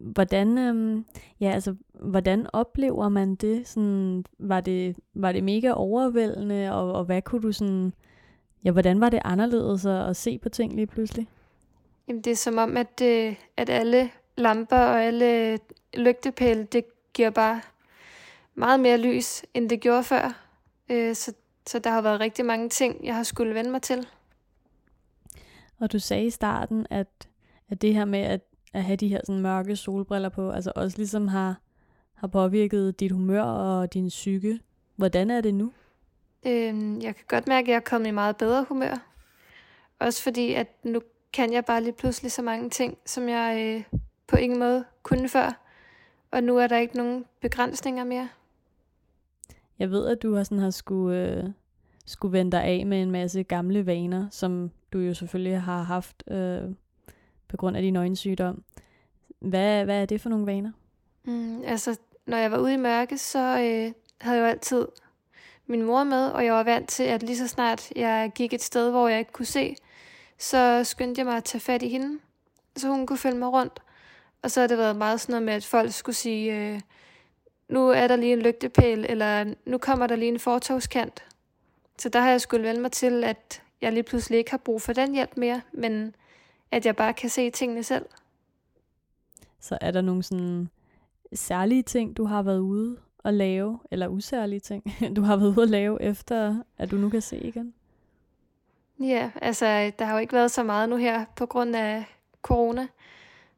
hvordan, 0.00 0.58
øhm, 0.58 1.04
ja, 1.40 1.50
altså, 1.50 1.74
hvordan 1.92 2.46
oplever 2.52 3.08
man 3.08 3.34
det? 3.34 3.68
Sådan, 3.68 4.24
var, 4.38 4.60
det 4.60 4.96
var 5.14 5.32
det 5.32 5.44
mega 5.44 5.72
overvældende, 5.72 6.72
og, 6.72 6.92
og 6.92 7.04
hvad 7.04 7.22
kunne 7.22 7.42
du 7.42 7.52
sådan, 7.52 7.92
ja, 8.64 8.70
hvordan 8.70 9.00
var 9.00 9.08
det 9.08 9.20
anderledes 9.24 9.86
at, 9.86 10.08
at 10.08 10.16
se 10.16 10.38
på 10.38 10.48
ting 10.48 10.72
lige 10.72 10.86
pludselig? 10.86 11.28
Jamen, 12.08 12.22
det 12.22 12.30
er 12.30 12.36
som 12.36 12.58
om, 12.58 12.76
at, 12.76 13.00
øh, 13.02 13.36
at 13.56 13.70
alle 13.70 14.10
lamper 14.36 14.76
og 14.76 15.04
alle 15.04 15.58
lygtepæle, 15.94 16.64
det 16.64 16.84
giver 17.14 17.30
bare 17.30 17.60
meget 18.54 18.80
mere 18.80 18.98
lys, 18.98 19.42
end 19.54 19.70
det 19.70 19.80
gjorde 19.80 20.04
før. 20.04 20.46
Øh, 20.88 21.14
så, 21.14 21.32
så 21.66 21.78
der 21.78 21.90
har 21.90 22.02
været 22.02 22.20
rigtig 22.20 22.44
mange 22.44 22.68
ting, 22.68 23.04
jeg 23.04 23.14
har 23.14 23.22
skulle 23.22 23.54
vende 23.54 23.70
mig 23.70 23.82
til. 23.82 24.06
Og 25.78 25.92
du 25.92 25.98
sagde 25.98 26.26
i 26.26 26.30
starten, 26.30 26.86
at, 26.90 27.28
at 27.68 27.82
det 27.82 27.94
her 27.94 28.04
med 28.04 28.20
at, 28.20 28.40
at 28.72 28.84
have 28.84 28.96
de 28.96 29.08
her 29.08 29.20
sådan 29.26 29.42
mørke 29.42 29.76
solbriller 29.76 30.28
på, 30.28 30.50
altså 30.50 30.72
også 30.76 30.96
ligesom 30.96 31.28
har, 31.28 31.60
har 32.14 32.26
påvirket 32.26 33.00
dit 33.00 33.12
humør 33.12 33.42
og 33.42 33.94
din 33.94 34.08
psyke. 34.08 34.60
Hvordan 34.96 35.30
er 35.30 35.40
det 35.40 35.54
nu? 35.54 35.72
Øh, 36.46 37.04
jeg 37.04 37.16
kan 37.16 37.24
godt 37.28 37.48
mærke, 37.48 37.64
at 37.64 37.68
jeg 37.68 37.76
er 37.76 37.80
kommet 37.80 38.08
i 38.08 38.10
meget 38.10 38.36
bedre 38.36 38.64
humør. 38.68 39.06
Også 39.98 40.22
fordi, 40.22 40.52
at 40.52 40.66
nu 40.84 41.00
kan 41.32 41.52
jeg 41.52 41.64
bare 41.64 41.82
lige 41.82 41.92
pludselig 41.92 42.32
så 42.32 42.42
mange 42.42 42.70
ting, 42.70 42.98
som 43.06 43.28
jeg 43.28 43.76
øh, 43.92 43.98
på 44.26 44.36
ingen 44.36 44.58
måde 44.58 44.84
kunne 45.02 45.28
før. 45.28 45.66
Og 46.30 46.42
nu 46.42 46.58
er 46.58 46.66
der 46.66 46.78
ikke 46.78 46.96
nogen 46.96 47.24
begrænsninger 47.40 48.04
mere. 48.04 48.28
Jeg 49.78 49.90
ved, 49.90 50.08
at 50.08 50.22
du 50.22 50.34
har, 50.34 50.44
sådan, 50.44 50.58
har 50.58 50.70
skulle, 50.70 51.18
øh, 51.18 51.44
skulle 52.06 52.32
vende 52.32 52.52
dig 52.52 52.64
af 52.64 52.86
med 52.86 53.02
en 53.02 53.10
masse 53.10 53.42
gamle 53.42 53.86
vaner, 53.86 54.26
som 54.30 54.70
du 54.92 54.98
jo 54.98 55.14
selvfølgelig 55.14 55.60
har 55.60 55.82
haft 55.82 56.22
øh, 56.30 56.62
på 57.48 57.56
grund 57.56 57.76
af 57.76 57.82
din 57.82 57.96
øjensygdom. 57.96 58.64
Hvad, 59.40 59.84
hvad 59.84 60.02
er 60.02 60.06
det 60.06 60.20
for 60.20 60.28
nogle 60.28 60.46
vaner? 60.46 60.72
Mm, 61.24 61.62
altså, 61.64 61.98
når 62.26 62.36
jeg 62.36 62.50
var 62.50 62.58
ude 62.58 62.74
i 62.74 62.76
mørke, 62.76 63.18
så 63.18 63.38
øh, 63.38 63.92
havde 64.20 64.38
jeg 64.38 64.42
jo 64.42 64.44
altid 64.44 64.86
min 65.70 65.82
mor 65.82 66.04
med, 66.04 66.30
og 66.30 66.44
jeg 66.44 66.54
var 66.54 66.62
vant 66.62 66.88
til, 66.88 67.02
at 67.02 67.22
lige 67.22 67.36
så 67.36 67.48
snart 67.48 67.92
jeg 67.96 68.32
gik 68.34 68.52
et 68.52 68.62
sted, 68.62 68.90
hvor 68.90 69.08
jeg 69.08 69.18
ikke 69.18 69.32
kunne 69.32 69.46
se, 69.46 69.76
så 70.38 70.84
skyndte 70.84 71.18
jeg 71.18 71.26
mig 71.26 71.36
at 71.36 71.44
tage 71.44 71.60
fat 71.60 71.82
i 71.82 71.88
hende, 71.88 72.18
så 72.76 72.88
hun 72.88 73.06
kunne 73.06 73.18
følge 73.18 73.38
mig 73.38 73.48
rundt. 73.48 73.82
Og 74.42 74.50
så 74.50 74.60
har 74.60 74.66
det 74.66 74.78
været 74.78 74.96
meget 74.96 75.20
sådan 75.20 75.32
noget 75.32 75.42
med, 75.42 75.54
at 75.54 75.64
folk 75.64 75.92
skulle 75.92 76.16
sige, 76.16 76.56
øh, 76.56 76.80
nu 77.68 77.88
er 77.88 78.08
der 78.08 78.16
lige 78.16 78.32
en 78.32 78.42
lygtepæl, 78.42 79.06
eller 79.08 79.54
nu 79.66 79.78
kommer 79.78 80.06
der 80.06 80.16
lige 80.16 80.28
en 80.28 80.38
fortovskant. 80.38 81.24
Så 81.98 82.08
der 82.08 82.20
har 82.20 82.30
jeg 82.30 82.40
skulle 82.40 82.68
vende 82.68 82.80
mig 82.80 82.92
til, 82.92 83.24
at 83.24 83.62
jeg 83.80 83.92
lige 83.92 84.02
pludselig 84.02 84.38
ikke 84.38 84.50
har 84.50 84.58
brug 84.58 84.82
for 84.82 84.92
den 84.92 85.14
hjælp 85.14 85.36
mere, 85.36 85.60
men 85.72 86.14
at 86.70 86.86
jeg 86.86 86.96
bare 86.96 87.12
kan 87.12 87.30
se 87.30 87.50
tingene 87.50 87.82
selv. 87.82 88.06
Så 89.60 89.78
er 89.80 89.90
der 89.90 90.00
nogle 90.00 90.22
sådan 90.22 90.68
særlige 91.32 91.82
ting, 91.82 92.16
du 92.16 92.24
har 92.24 92.42
været 92.42 92.58
ude 92.58 92.96
at 93.24 93.34
lave, 93.34 93.78
eller 93.90 94.08
usærlige 94.08 94.60
ting, 94.60 94.84
du 95.16 95.22
har 95.22 95.36
været 95.36 95.56
ude 95.56 95.62
at 95.62 95.70
lave, 95.70 96.02
efter 96.02 96.56
at 96.78 96.90
du 96.90 96.96
nu 96.96 97.08
kan 97.08 97.20
se 97.20 97.38
igen? 97.38 97.74
Ja, 99.00 99.30
altså 99.42 99.92
der 99.98 100.04
har 100.04 100.12
jo 100.12 100.18
ikke 100.18 100.32
været 100.32 100.50
så 100.50 100.62
meget 100.62 100.88
nu 100.88 100.96
her 100.96 101.24
på 101.36 101.46
grund 101.46 101.76
af 101.76 102.04
corona. 102.42 102.86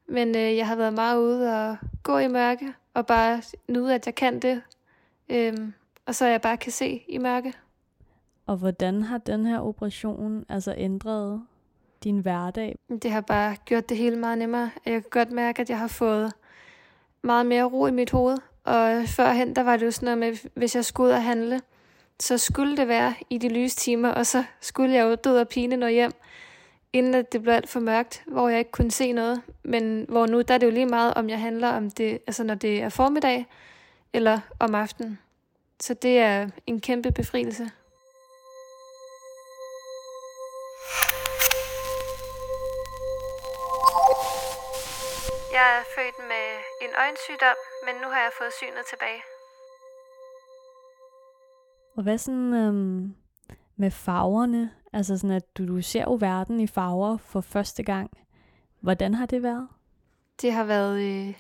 Men 0.09 0.29
øh, 0.29 0.57
jeg 0.57 0.67
har 0.67 0.77
været 0.77 0.93
meget 0.93 1.19
ude 1.19 1.69
og 1.69 1.77
gå 2.03 2.19
i 2.19 2.29
mørke, 2.29 2.73
og 2.95 3.07
bare 3.07 3.43
nyde, 3.69 3.95
at 3.95 4.07
jeg 4.07 4.15
kan 4.15 4.41
det. 4.41 4.63
Øhm, 5.29 5.73
og 6.07 6.15
så 6.15 6.27
jeg 6.27 6.41
bare 6.41 6.57
kan 6.57 6.73
se 6.73 7.05
i 7.09 7.19
mørke. 7.19 7.53
Og 8.47 8.57
hvordan 8.57 9.03
har 9.03 9.19
den 9.19 9.47
her 9.47 9.61
operation 9.61 10.45
altså 10.49 10.75
ændret 10.79 11.43
din 12.05 12.19
hverdag? 12.19 12.79
Det 13.03 13.11
har 13.11 13.21
bare 13.21 13.57
gjort 13.65 13.89
det 13.89 13.97
hele 13.97 14.17
meget 14.17 14.39
nemmere. 14.39 14.71
Jeg 14.87 14.93
kan 14.93 15.11
godt 15.11 15.33
mærke, 15.33 15.63
at 15.63 15.71
jeg 15.71 15.79
har 15.79 15.89
fået 15.89 16.33
meget 17.23 17.47
mere 17.47 17.65
ro 17.65 17.87
i 17.87 17.91
mit 17.91 18.11
hoved. 18.11 18.39
Og 18.65 19.05
førhen, 19.09 19.57
der 19.57 19.63
var 19.63 19.77
det 19.77 19.87
jo 19.87 19.91
sådan 19.91 20.19
noget 20.19 20.19
med, 20.19 20.51
hvis 20.55 20.75
jeg 20.75 20.85
skulle 20.85 21.09
ud 21.09 21.13
og 21.13 21.23
handle, 21.23 21.61
så 22.21 22.39
skulle 22.39 22.77
det 22.77 22.89
være 22.89 23.15
i 23.31 23.39
de 23.39 23.49
lyse 23.49 23.77
timer, 23.77 24.09
og 24.09 24.27
så 24.27 24.45
skulle 24.61 24.95
jeg 24.95 25.03
jo 25.03 25.15
død 25.15 25.39
og 25.39 25.49
pine 25.49 25.77
nå 25.77 25.87
hjem, 25.87 26.13
inden 26.93 27.15
at 27.15 27.33
det 27.33 27.43
blev 27.43 27.55
alt 27.55 27.69
for 27.69 27.81
mørkt, 27.81 28.23
hvor 28.27 28.49
jeg 28.49 28.59
ikke 28.59 28.71
kunne 28.71 28.91
se 28.91 29.13
noget. 29.13 29.43
Men 29.63 30.07
hvor 30.09 30.27
nu, 30.27 30.43
der 30.43 30.55
er 30.55 30.59
det 30.59 30.67
jo 30.67 30.71
lige 30.73 30.87
meget, 30.87 31.15
om 31.15 31.29
jeg 31.29 31.41
handler 31.41 31.69
om 31.69 31.91
det, 31.91 32.19
altså 32.27 32.45
når 32.45 32.55
det 32.55 32.83
er 32.83 32.89
formiddag, 32.89 33.47
eller 34.13 34.41
om 34.59 34.75
aftenen. 34.75 35.19
Så 35.81 35.95
det 35.95 36.19
er 36.19 36.49
en 36.67 36.81
kæmpe 36.81 37.13
befrielse. 37.13 37.71
Jeg 45.53 45.79
er 45.79 45.85
født 45.95 46.19
med 46.29 46.42
en 46.85 46.95
øjensygdom, 47.05 47.59
men 47.87 47.95
nu 48.03 48.09
har 48.09 48.21
jeg 48.27 48.33
fået 48.39 48.53
synet 48.61 48.85
tilbage. 48.91 49.23
Og 51.97 52.03
hvad 52.03 52.19
sådan 52.19 52.55
øhm, 52.55 53.15
med 53.77 53.91
farverne? 53.91 54.75
Altså 54.93 55.19
sådan, 55.19 55.37
at 55.37 55.59
du, 55.59 55.67
du 55.67 55.83
ser 55.83 56.03
jo 56.03 56.17
verden 56.21 56.61
i 56.61 56.67
farver 56.67 57.17
for 57.17 57.41
første 57.41 57.83
gang. 57.83 58.11
Hvordan 58.81 59.15
har 59.15 59.27
det 59.27 59.43
været? 59.43 59.69
Det 60.43 60.53
har 60.53 60.65
været 60.65 61.01
øh, 61.01 61.35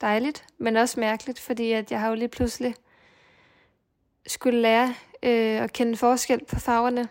dejligt, 0.00 0.46
men 0.58 0.76
også 0.76 1.00
mærkeligt, 1.00 1.40
fordi 1.40 1.72
at 1.72 1.90
jeg 1.90 2.00
har 2.00 2.08
jo 2.08 2.14
lige 2.14 2.28
pludselig 2.28 2.74
skulle 4.26 4.60
lære 4.60 4.94
øh, 5.22 5.62
at 5.62 5.72
kende 5.72 5.96
forskel 5.96 6.44
på 6.44 6.56
farverne, 6.56 7.08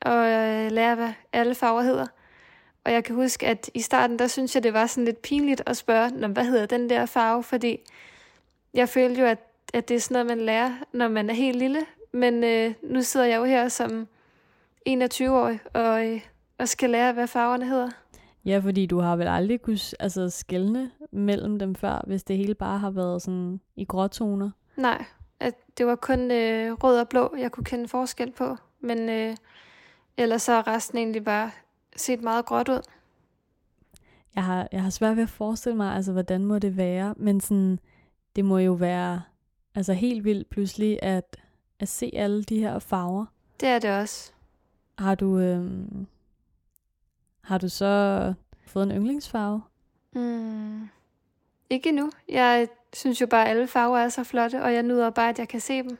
og 0.00 0.26
øh, 0.26 0.70
lære, 0.72 0.94
hvad 0.94 1.12
alle 1.32 1.54
farver 1.54 1.82
hedder. 1.82 2.06
Og 2.84 2.92
jeg 2.92 3.04
kan 3.04 3.14
huske, 3.14 3.46
at 3.46 3.70
i 3.74 3.80
starten, 3.80 4.18
der 4.18 4.26
synes 4.26 4.54
jeg, 4.54 4.62
det 4.62 4.72
var 4.72 4.86
sådan 4.86 5.04
lidt 5.04 5.22
pinligt 5.22 5.62
at 5.66 5.76
spørge, 5.76 6.28
hvad 6.28 6.44
hedder 6.44 6.66
den 6.66 6.90
der 6.90 7.06
farve, 7.06 7.42
fordi 7.42 7.80
jeg 8.74 8.88
følte 8.88 9.20
jo, 9.20 9.26
at, 9.26 9.38
at 9.74 9.88
det 9.88 9.94
er 9.94 10.00
sådan 10.00 10.14
noget, 10.14 10.38
man 10.38 10.46
lærer, 10.46 10.72
når 10.92 11.08
man 11.08 11.30
er 11.30 11.34
helt 11.34 11.58
lille, 11.58 11.80
men 12.12 12.44
øh, 12.44 12.74
nu 12.82 13.02
sidder 13.02 13.26
jeg 13.26 13.36
jo 13.36 13.44
her 13.44 13.68
som 13.68 14.08
21-årig 14.88 15.60
og, 15.74 16.06
øh, 16.06 16.20
og 16.58 16.68
skal 16.68 16.90
lære, 16.90 17.12
hvad 17.12 17.26
farverne 17.26 17.66
hedder. 17.66 17.90
Ja, 18.44 18.58
fordi 18.58 18.86
du 18.86 19.00
har 19.00 19.16
vel 19.16 19.28
aldrig 19.28 19.62
kunne 19.62 19.78
altså, 20.00 20.30
skælne 20.30 20.90
mellem 21.10 21.58
dem 21.58 21.74
før, 21.74 22.04
hvis 22.06 22.24
det 22.24 22.36
hele 22.36 22.54
bare 22.54 22.78
har 22.78 22.90
været 22.90 23.22
sådan 23.22 23.60
i 23.76 23.84
gråtoner? 23.84 24.50
Nej, 24.76 25.04
at 25.40 25.54
det 25.78 25.86
var 25.86 25.94
kun 25.94 26.30
øh, 26.30 26.72
rød 26.72 27.00
og 27.00 27.08
blå, 27.08 27.34
jeg 27.38 27.52
kunne 27.52 27.64
kende 27.64 27.88
forskel 27.88 28.30
på. 28.30 28.56
Men 28.80 29.08
øh, 29.08 29.36
ellers 30.16 30.42
så 30.42 30.52
er 30.52 30.66
resten 30.66 30.98
egentlig 30.98 31.24
bare 31.24 31.50
set 31.98 32.22
meget 32.22 32.44
gråt 32.44 32.68
ud. 32.68 32.80
Jeg 34.34 34.44
har, 34.44 34.68
jeg 34.72 34.82
har 34.82 34.90
svært 34.90 35.16
ved 35.16 35.22
at 35.22 35.30
forestille 35.30 35.76
mig, 35.76 35.94
altså 35.94 36.12
hvordan 36.12 36.44
må 36.44 36.58
det 36.58 36.76
være, 36.76 37.14
men 37.16 37.40
sådan, 37.40 37.78
det 38.36 38.44
må 38.44 38.58
jo 38.58 38.72
være 38.72 39.22
altså 39.74 39.92
helt 39.92 40.24
vildt 40.24 40.50
pludselig 40.50 40.98
at 41.02 41.36
at 41.80 41.88
se 41.88 42.10
alle 42.14 42.44
de 42.44 42.58
her 42.58 42.78
farver. 42.78 43.26
Det 43.60 43.68
er 43.68 43.78
det 43.78 44.00
også. 44.00 44.32
Har 44.98 45.14
du, 45.14 45.38
øh, 45.38 45.70
har 47.40 47.58
du 47.58 47.68
så 47.68 48.34
fået 48.66 48.82
en 48.82 48.90
yndlingsfarve? 48.92 49.62
Mm, 50.12 50.88
ikke 51.70 51.92
nu. 51.92 52.10
Jeg 52.28 52.68
synes 52.92 53.20
jo 53.20 53.26
bare, 53.26 53.44
at 53.44 53.50
alle 53.50 53.66
farver 53.66 53.98
er 53.98 54.08
så 54.08 54.24
flotte, 54.24 54.62
og 54.62 54.74
jeg 54.74 54.82
nyder 54.82 55.10
bare, 55.10 55.28
at 55.28 55.38
jeg 55.38 55.48
kan 55.48 55.60
se 55.60 55.82
dem. 55.82 55.98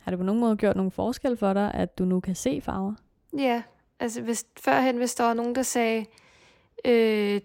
Har 0.00 0.10
det 0.10 0.18
på 0.18 0.24
nogen 0.24 0.40
måde 0.40 0.56
gjort 0.56 0.76
nogen 0.76 0.90
forskel 0.90 1.36
for 1.36 1.52
dig, 1.52 1.74
at 1.74 1.98
du 1.98 2.04
nu 2.04 2.20
kan 2.20 2.34
se 2.34 2.60
farver? 2.60 2.94
Ja, 3.38 3.62
altså 4.00 4.22
hvis, 4.22 4.44
førhen, 4.60 4.96
hvis 4.96 5.14
der 5.14 5.24
var 5.24 5.34
nogen, 5.34 5.54
der 5.54 5.62
sagde, 5.62 6.06
øh, 6.84 7.40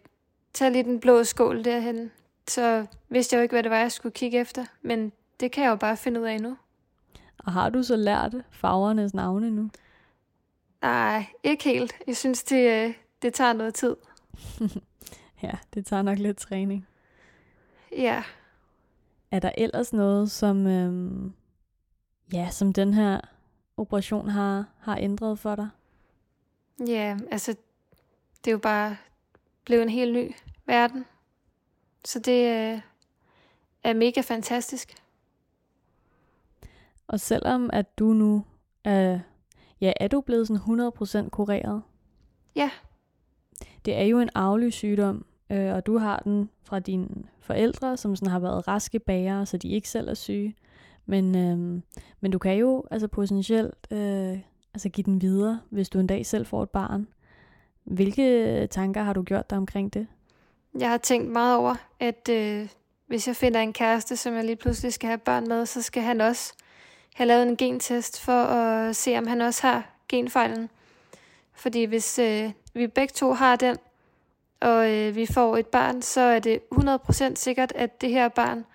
tag 0.54 0.72
lige 0.72 0.84
den 0.84 1.00
blå 1.00 1.24
skål 1.24 1.64
derhen, 1.64 2.12
så 2.48 2.86
vidste 3.10 3.34
jeg 3.34 3.40
jo 3.40 3.44
ikke, 3.44 3.54
hvad 3.54 3.64
det 3.64 3.72
var, 3.72 3.78
jeg 3.78 3.92
skulle 3.92 4.14
kigge 4.14 4.40
efter. 4.40 4.66
Men 4.82 5.12
det 5.40 5.52
kan 5.52 5.64
jeg 5.64 5.70
jo 5.70 5.76
bare 5.76 5.98
finde 5.98 6.22
ud 6.22 6.26
af 6.26 6.42
nu. 6.42 6.58
Og 7.38 7.52
har 7.52 7.70
du 7.70 7.84
så 7.84 7.96
lært 7.96 8.36
farvernes 8.52 9.14
navne 9.14 9.52
nu? 9.52 9.70
Nej, 10.82 11.26
ikke 11.44 11.64
helt. 11.64 11.94
Jeg 12.08 12.18
synes, 12.18 12.44
det, 12.44 12.86
øh, 12.88 12.94
det 13.22 13.34
tager 13.34 13.54
noget 13.54 13.74
tid. 13.74 13.96
ja, 15.44 15.52
det 15.74 15.86
tager 15.86 16.02
nok 16.02 16.18
lidt 16.18 16.38
træning. 16.38 16.88
Ja. 17.92 18.24
Er 19.32 19.40
der 19.40 19.52
ellers 19.58 19.94
noget, 19.94 20.32
som, 20.32 20.68
øhm, 20.68 21.34
ja, 22.34 22.50
som 22.50 22.74
den 22.74 22.94
her 22.94 23.20
operation 23.78 24.30
har, 24.30 24.66
har 24.80 24.98
ændret 24.98 25.40
for 25.40 25.56
dig? 25.56 25.70
Ja, 26.80 27.18
altså, 27.32 27.56
det 28.46 28.52
er 28.52 28.52
jo 28.52 28.58
bare 28.58 28.98
blevet 29.66 29.84
en 29.84 29.90
helt 29.90 30.14
ny 30.14 30.36
verden. 30.66 31.06
Så 32.06 32.20
det 32.20 32.46
øh, 32.46 32.82
er 33.84 33.94
mega 33.94 34.22
fantastisk. 34.22 34.96
Og 37.08 37.20
selvom 37.20 37.70
at 37.74 38.00
du 38.00 38.14
nu 38.14 38.46
er, 38.84 39.20
ja, 39.82 39.94
er 40.00 40.08
du 40.08 40.22
blevet 40.22 40.48
sådan 40.48 40.82
100% 41.26 41.30
kureret? 41.30 41.82
Ja. 42.56 42.70
Det 43.86 43.96
er 43.96 44.04
jo 44.04 44.20
en 44.20 44.30
arvelig 44.36 44.74
sygdom, 44.74 45.26
øh, 45.50 45.74
og 45.74 45.86
du 45.86 45.98
har 45.98 46.20
den 46.20 46.50
fra 46.64 46.80
dine 46.80 47.08
forældre, 47.40 47.98
som 47.98 48.16
sådan 48.16 48.32
har 48.32 48.40
været 48.40 48.68
raske 48.68 49.00
bager, 49.00 49.46
så 49.46 49.58
de 49.58 49.70
ikke 49.70 49.90
selv 49.90 50.10
er 50.10 50.14
syge. 50.14 50.56
Men, 51.06 51.36
øh, 51.36 51.82
men 52.20 52.32
du 52.32 52.38
kan 52.38 52.58
jo 52.58 52.84
altså 52.92 53.08
potentielt 53.08 53.88
øh, 53.92 54.40
altså 54.76 54.90
give 54.90 55.06
den 55.06 55.22
videre, 55.22 55.60
hvis 55.70 55.90
du 55.90 56.00
en 56.00 56.08
dag 56.08 56.26
selv 56.26 56.46
får 56.46 56.64
et 56.64 56.70
barn. 56.70 57.08
Hvilke 57.84 58.68
tanker 58.68 59.04
har 59.04 59.14
du 59.14 59.24
gjort 59.24 59.50
dig 59.50 59.58
omkring 59.58 59.94
det? 59.94 60.08
Jeg 60.80 60.90
har 60.90 60.98
tænkt 60.98 61.32
meget 61.32 61.58
over, 61.58 61.76
at 62.00 62.30
øh, 62.30 62.70
hvis 63.08 63.28
jeg 63.28 63.36
finder 63.36 63.60
en 63.60 63.74
kæreste, 63.74 64.18
som 64.18 64.34
jeg 64.34 64.44
lige 64.44 64.56
pludselig 64.56 64.94
skal 64.94 65.08
have 65.08 65.18
børn 65.18 65.48
med, 65.48 65.66
så 65.66 65.82
skal 65.82 66.04
han 66.04 66.22
også 66.22 66.54
have 67.14 67.28
lavet 67.28 67.48
en 67.48 67.58
gentest 67.58 68.22
for 68.22 68.44
at 68.44 68.96
se, 68.96 69.18
om 69.18 69.28
han 69.28 69.42
også 69.42 69.68
har 69.68 69.90
genfejlen. 70.10 70.70
Fordi 71.54 71.84
hvis 71.84 72.20
øh, 72.20 72.52
vi 72.74 72.88
begge 72.88 73.12
to 73.12 73.34
har 73.34 73.56
den, 73.56 73.78
og 74.60 74.92
øh, 74.92 75.16
vi 75.16 75.26
får 75.26 75.58
et 75.58 75.68
barn, 75.68 76.02
så 76.02 76.22
er 76.22 76.40
det 76.40 76.60
100% 76.74 77.36
sikkert, 77.36 77.72
at 77.76 78.02
det 78.02 78.10
her 78.10 78.28
barn 78.28 78.66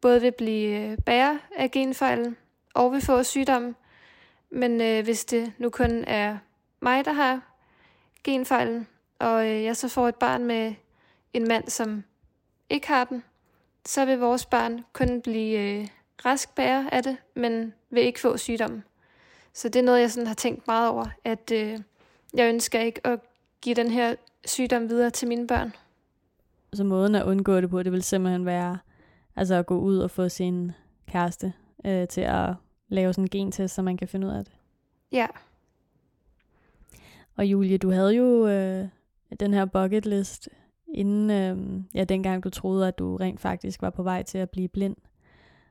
både 0.00 0.20
vil 0.20 0.32
blive 0.38 0.90
øh, 0.90 0.98
bærer 1.06 1.38
af 1.56 1.70
genfejlen, 1.70 2.36
og 2.74 2.92
vil 2.92 3.00
få 3.00 3.22
sygdommen. 3.22 3.76
Men 4.50 4.80
øh, 4.80 5.04
hvis 5.04 5.24
det 5.24 5.52
nu 5.58 5.70
kun 5.70 6.04
er 6.04 6.38
mig, 6.80 7.04
der 7.04 7.12
har 7.12 7.40
genfejlen, 8.24 8.86
og 9.18 9.46
øh, 9.46 9.62
jeg 9.62 9.76
så 9.76 9.88
får 9.88 10.08
et 10.08 10.14
barn 10.14 10.44
med 10.44 10.74
en 11.32 11.48
mand, 11.48 11.68
som 11.68 12.04
ikke 12.70 12.88
har 12.88 13.04
den, 13.04 13.24
så 13.86 14.04
vil 14.04 14.18
vores 14.18 14.46
barn 14.46 14.84
kun 14.92 15.22
blive 15.22 15.58
øh, 15.58 15.88
rask 16.24 16.54
bærer 16.54 16.90
af 16.92 17.02
det, 17.02 17.16
men 17.34 17.74
vil 17.90 18.02
ikke 18.02 18.20
få 18.20 18.36
sygdommen. 18.36 18.84
Så 19.52 19.68
det 19.68 19.78
er 19.78 19.84
noget, 19.84 20.00
jeg 20.00 20.10
sådan 20.10 20.26
har 20.26 20.34
tænkt 20.34 20.66
meget 20.66 20.88
over, 20.88 21.06
at 21.24 21.52
øh, 21.52 21.78
jeg 22.34 22.48
ønsker 22.48 22.80
ikke 22.80 23.06
at 23.06 23.20
give 23.60 23.74
den 23.74 23.90
her 23.90 24.14
sygdom 24.44 24.88
videre 24.88 25.10
til 25.10 25.28
mine 25.28 25.46
børn. 25.46 25.72
Så 26.72 26.84
måden 26.84 27.14
at 27.14 27.24
undgå 27.24 27.60
det 27.60 27.70
på, 27.70 27.82
det 27.82 27.92
vil 27.92 28.02
simpelthen 28.02 28.46
være 28.46 28.78
altså 29.36 29.54
at 29.54 29.66
gå 29.66 29.78
ud 29.78 29.98
og 29.98 30.10
få 30.10 30.28
sin 30.28 30.72
kæreste 31.08 31.52
øh, 31.84 32.08
til 32.08 32.20
at 32.20 32.54
lave 32.90 33.12
sådan 33.12 33.24
en 33.24 33.30
gentest, 33.30 33.74
så 33.74 33.82
man 33.82 33.96
kan 33.96 34.08
finde 34.08 34.26
ud 34.26 34.32
af 34.32 34.44
det. 34.44 34.54
Ja. 35.12 35.26
Og 37.36 37.46
Julie, 37.46 37.78
du 37.78 37.90
havde 37.90 38.14
jo 38.16 38.46
øh, 38.46 38.88
den 39.40 39.54
her 39.54 39.64
bucket 39.64 40.06
list, 40.06 40.48
inden 40.94 41.30
øh, 41.30 41.82
ja, 41.94 42.04
dengang 42.04 42.44
du 42.44 42.50
troede, 42.50 42.88
at 42.88 42.98
du 42.98 43.16
rent 43.16 43.40
faktisk 43.40 43.82
var 43.82 43.90
på 43.90 44.02
vej 44.02 44.22
til 44.22 44.38
at 44.38 44.50
blive 44.50 44.68
blind. 44.68 44.96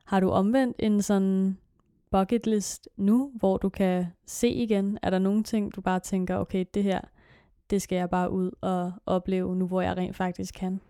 Har 0.04 0.20
du 0.20 0.30
omvendt 0.30 0.76
en 0.78 1.02
sådan 1.02 1.58
bucket 2.10 2.46
list 2.46 2.88
nu, 2.96 3.32
hvor 3.34 3.56
du 3.56 3.68
kan 3.68 4.06
se 4.26 4.48
igen? 4.48 4.98
Er 5.02 5.10
der 5.10 5.18
nogle 5.18 5.42
ting, 5.42 5.74
du 5.74 5.80
bare 5.80 6.00
tænker, 6.00 6.36
okay, 6.36 6.64
det 6.74 6.82
her, 6.82 7.00
det 7.70 7.82
skal 7.82 7.96
jeg 7.96 8.10
bare 8.10 8.30
ud 8.30 8.50
og 8.60 8.92
opleve 9.06 9.56
nu, 9.56 9.66
hvor 9.66 9.80
jeg 9.80 9.96
rent 9.96 10.16
faktisk 10.16 10.54
kan? 10.54 10.80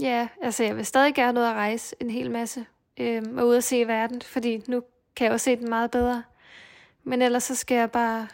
Ja, 0.00 0.28
altså 0.42 0.64
jeg 0.64 0.76
vil 0.76 0.86
stadig 0.86 1.14
gerne 1.14 1.40
ud 1.40 1.44
og 1.44 1.52
rejse 1.52 1.96
en 2.00 2.10
hel 2.10 2.30
masse 2.30 2.64
øh, 3.00 3.22
og 3.36 3.46
ud 3.46 3.56
og 3.56 3.62
se 3.62 3.86
verden, 3.86 4.22
fordi 4.22 4.62
nu 4.68 4.82
kan 5.16 5.24
jeg 5.24 5.32
jo 5.32 5.38
se 5.38 5.56
den 5.56 5.68
meget 5.68 5.90
bedre. 5.90 6.22
Men 7.04 7.22
ellers 7.22 7.42
så 7.42 7.54
skal 7.54 7.76
jeg 7.76 7.90
bare 7.90 8.28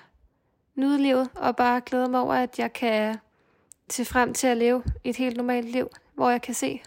nyde 0.75 1.03
livet 1.03 1.29
og 1.35 1.57
bare 1.57 1.81
glæde 1.81 2.09
mig 2.09 2.21
over, 2.21 2.35
at 2.35 2.59
jeg 2.59 2.73
kan 2.73 3.17
se 3.91 4.05
frem 4.05 4.35
til 4.35 4.47
at 4.47 4.57
leve 4.57 4.83
et 5.05 5.17
helt 5.17 5.37
normalt 5.37 5.71
liv, 5.71 5.89
hvor 6.15 6.31
jeg 6.31 6.43
kan 6.43 6.55
se. 6.55 6.83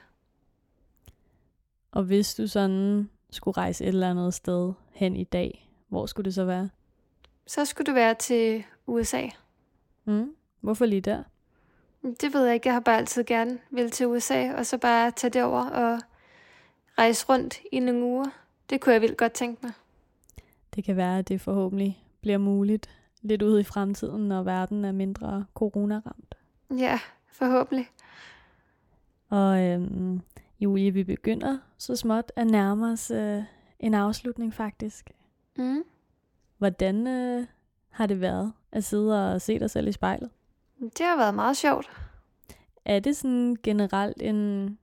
Og 1.91 2.03
hvis 2.03 2.35
du 2.35 2.47
sådan 2.47 3.09
skulle 3.29 3.57
rejse 3.57 3.83
et 3.83 3.87
eller 3.87 4.09
andet 4.09 4.33
sted 4.33 4.73
hen 4.91 5.15
i 5.15 5.23
dag, 5.23 5.69
hvor 5.87 6.05
skulle 6.05 6.25
det 6.25 6.33
så 6.33 6.45
være? 6.45 6.69
Så 7.47 7.65
skulle 7.65 7.85
det 7.85 7.95
være 7.95 8.13
til 8.13 8.63
USA. 8.87 9.27
Mm. 10.05 10.35
Hvorfor 10.61 10.85
lige 10.85 11.01
der? 11.01 11.23
Det 12.21 12.33
ved 12.33 12.45
jeg 12.45 12.53
ikke. 12.53 12.67
Jeg 12.67 12.73
har 12.73 12.79
bare 12.79 12.97
altid 12.97 13.23
gerne 13.23 13.59
vil 13.69 13.91
til 13.91 14.07
USA, 14.07 14.53
og 14.53 14.65
så 14.65 14.77
bare 14.77 15.11
tage 15.11 15.31
det 15.31 15.43
over 15.43 15.69
og 15.69 15.99
rejse 16.97 17.25
rundt 17.29 17.59
i 17.71 17.79
nogle 17.79 18.03
uger. 18.03 18.25
Det 18.69 18.81
kunne 18.81 18.93
jeg 18.93 19.01
vildt 19.01 19.17
godt 19.17 19.31
tænke 19.31 19.59
mig. 19.65 19.73
Det 20.75 20.83
kan 20.83 20.95
være, 20.95 21.19
at 21.19 21.27
det 21.27 21.41
forhåbentlig 21.41 22.03
bliver 22.21 22.37
muligt 22.37 22.89
lidt 23.21 23.41
ude 23.41 23.59
i 23.59 23.63
fremtiden, 23.63 24.27
når 24.27 24.43
verden 24.43 24.85
er 24.85 24.91
mindre 24.91 25.45
coronaramt. 25.53 26.35
Ja, 26.77 26.99
forhåbentlig. 27.27 27.87
Og 29.29 29.63
øhm, 29.63 30.21
Julie, 30.59 30.91
vi 30.91 31.03
begynder 31.03 31.57
så 31.77 31.95
småt 31.95 32.31
at 32.35 32.47
nærme 32.47 32.91
os 32.91 33.11
øh, 33.11 33.43
en 33.79 33.93
afslutning 33.93 34.53
faktisk. 34.53 35.11
Mm. 35.57 35.83
Hvordan 36.57 37.07
øh, 37.07 37.47
har 37.89 38.07
det 38.07 38.21
været 38.21 38.53
at 38.71 38.83
sidde 38.83 39.33
og 39.33 39.41
se 39.41 39.59
dig 39.59 39.69
selv 39.69 39.87
i 39.87 39.91
spejlet? 39.91 40.29
Det 40.79 41.05
har 41.05 41.17
været 41.17 41.35
meget 41.35 41.57
sjovt. 41.57 41.91
Er 42.85 42.99
det 42.99 43.15
sådan 43.15 43.57
generelt 43.63 44.21
en, 44.21 44.77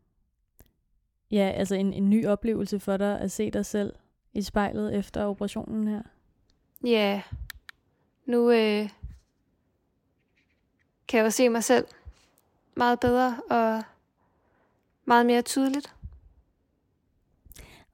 ja, 1.31 1.53
altså 1.55 1.75
en, 1.75 1.93
en 1.93 2.11
ny 2.11 2.27
oplevelse 2.27 2.81
for 2.81 2.97
dig 2.97 3.21
at 3.21 3.31
se 3.31 3.51
dig 3.51 3.67
selv 3.67 3.93
i 4.35 4.43
spejlet 4.43 4.95
efter 4.95 5.25
operationen 5.25 5.89
her? 5.89 6.03
Ja, 6.85 7.23
nu 8.27 8.51
øh, 8.51 8.89
kan 11.09 11.19
jeg 11.19 11.25
jo 11.25 11.31
se 11.31 11.49
mig 11.49 11.65
selv 11.65 11.87
meget 12.77 13.01
bedre 13.01 13.37
og 13.51 13.83
meget 15.05 15.27
mere 15.27 15.43
tydeligt. 15.43 15.95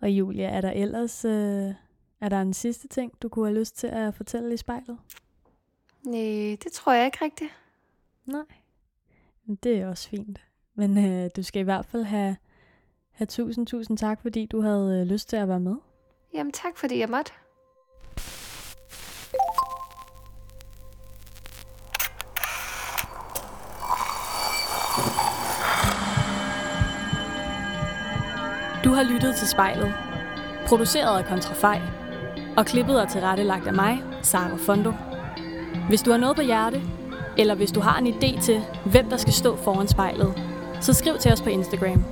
Og 0.01 0.11
Julia, 0.11 0.49
er 0.49 0.61
der 0.61 0.71
ellers 0.71 1.25
øh, 1.25 1.75
er 2.21 2.29
der 2.29 2.41
en 2.41 2.55
sidste 2.55 2.89
ting, 2.89 3.23
du 3.23 3.29
kunne 3.29 3.47
have 3.47 3.59
lyst 3.59 3.77
til 3.77 3.87
at 3.87 4.15
fortælle 4.15 4.55
i 4.55 4.57
spejlet? 4.57 4.99
Nej, 6.07 6.57
det 6.65 6.73
tror 6.73 6.93
jeg 6.93 7.05
ikke 7.07 7.25
rigtigt. 7.25 7.51
Nej, 8.27 8.45
det 9.63 9.79
er 9.79 9.89
også 9.89 10.09
fint. 10.09 10.41
Men 10.75 10.99
øh, 10.99 11.31
du 11.37 11.43
skal 11.43 11.61
i 11.61 11.65
hvert 11.65 11.87
fald 11.87 12.05
have, 12.05 12.37
have 13.11 13.27
tusind, 13.27 13.67
tusind 13.67 13.99
tak, 13.99 14.23
fordi 14.23 14.47
du 14.47 14.61
havde 14.61 15.01
øh, 15.01 15.07
lyst 15.07 15.29
til 15.29 15.37
at 15.37 15.49
være 15.49 15.61
med. 15.61 15.77
Jamen 16.37 16.53
tak, 16.53 16.77
fordi 16.77 16.99
jeg 16.99 17.09
måtte. 17.09 17.33
Du 28.85 28.91
har 28.91 29.03
lyttet 29.13 29.37
til 29.37 29.49
spejlet. 29.49 29.95
Produceret 30.67 31.19
af 31.19 31.25
Kontrafej. 31.25 31.81
Og 32.57 32.67
klippet 32.67 33.01
og 33.01 33.09
tilrettelagt 33.09 33.67
af 33.67 33.75
mig, 33.75 34.03
Sara 34.23 34.57
Fondo. 34.57 34.93
Hvis 35.89 36.03
du 36.03 36.11
har 36.11 36.19
noget 36.19 36.37
på 36.37 36.43
hjerte, 36.43 36.83
eller 37.39 37.55
hvis 37.55 37.73
du 37.73 37.81
har 37.81 37.99
en 37.99 38.07
idé 38.07 38.43
til, 38.43 38.63
hvem 38.85 39.09
der 39.11 39.17
skal 39.17 39.33
stå 39.33 39.57
foran 39.57 39.89
spejlet, 39.89 40.43
så 40.81 40.93
skriv 40.93 41.19
til 41.19 41.33
os 41.33 41.43
på 41.43 41.49
Instagram. 41.49 42.05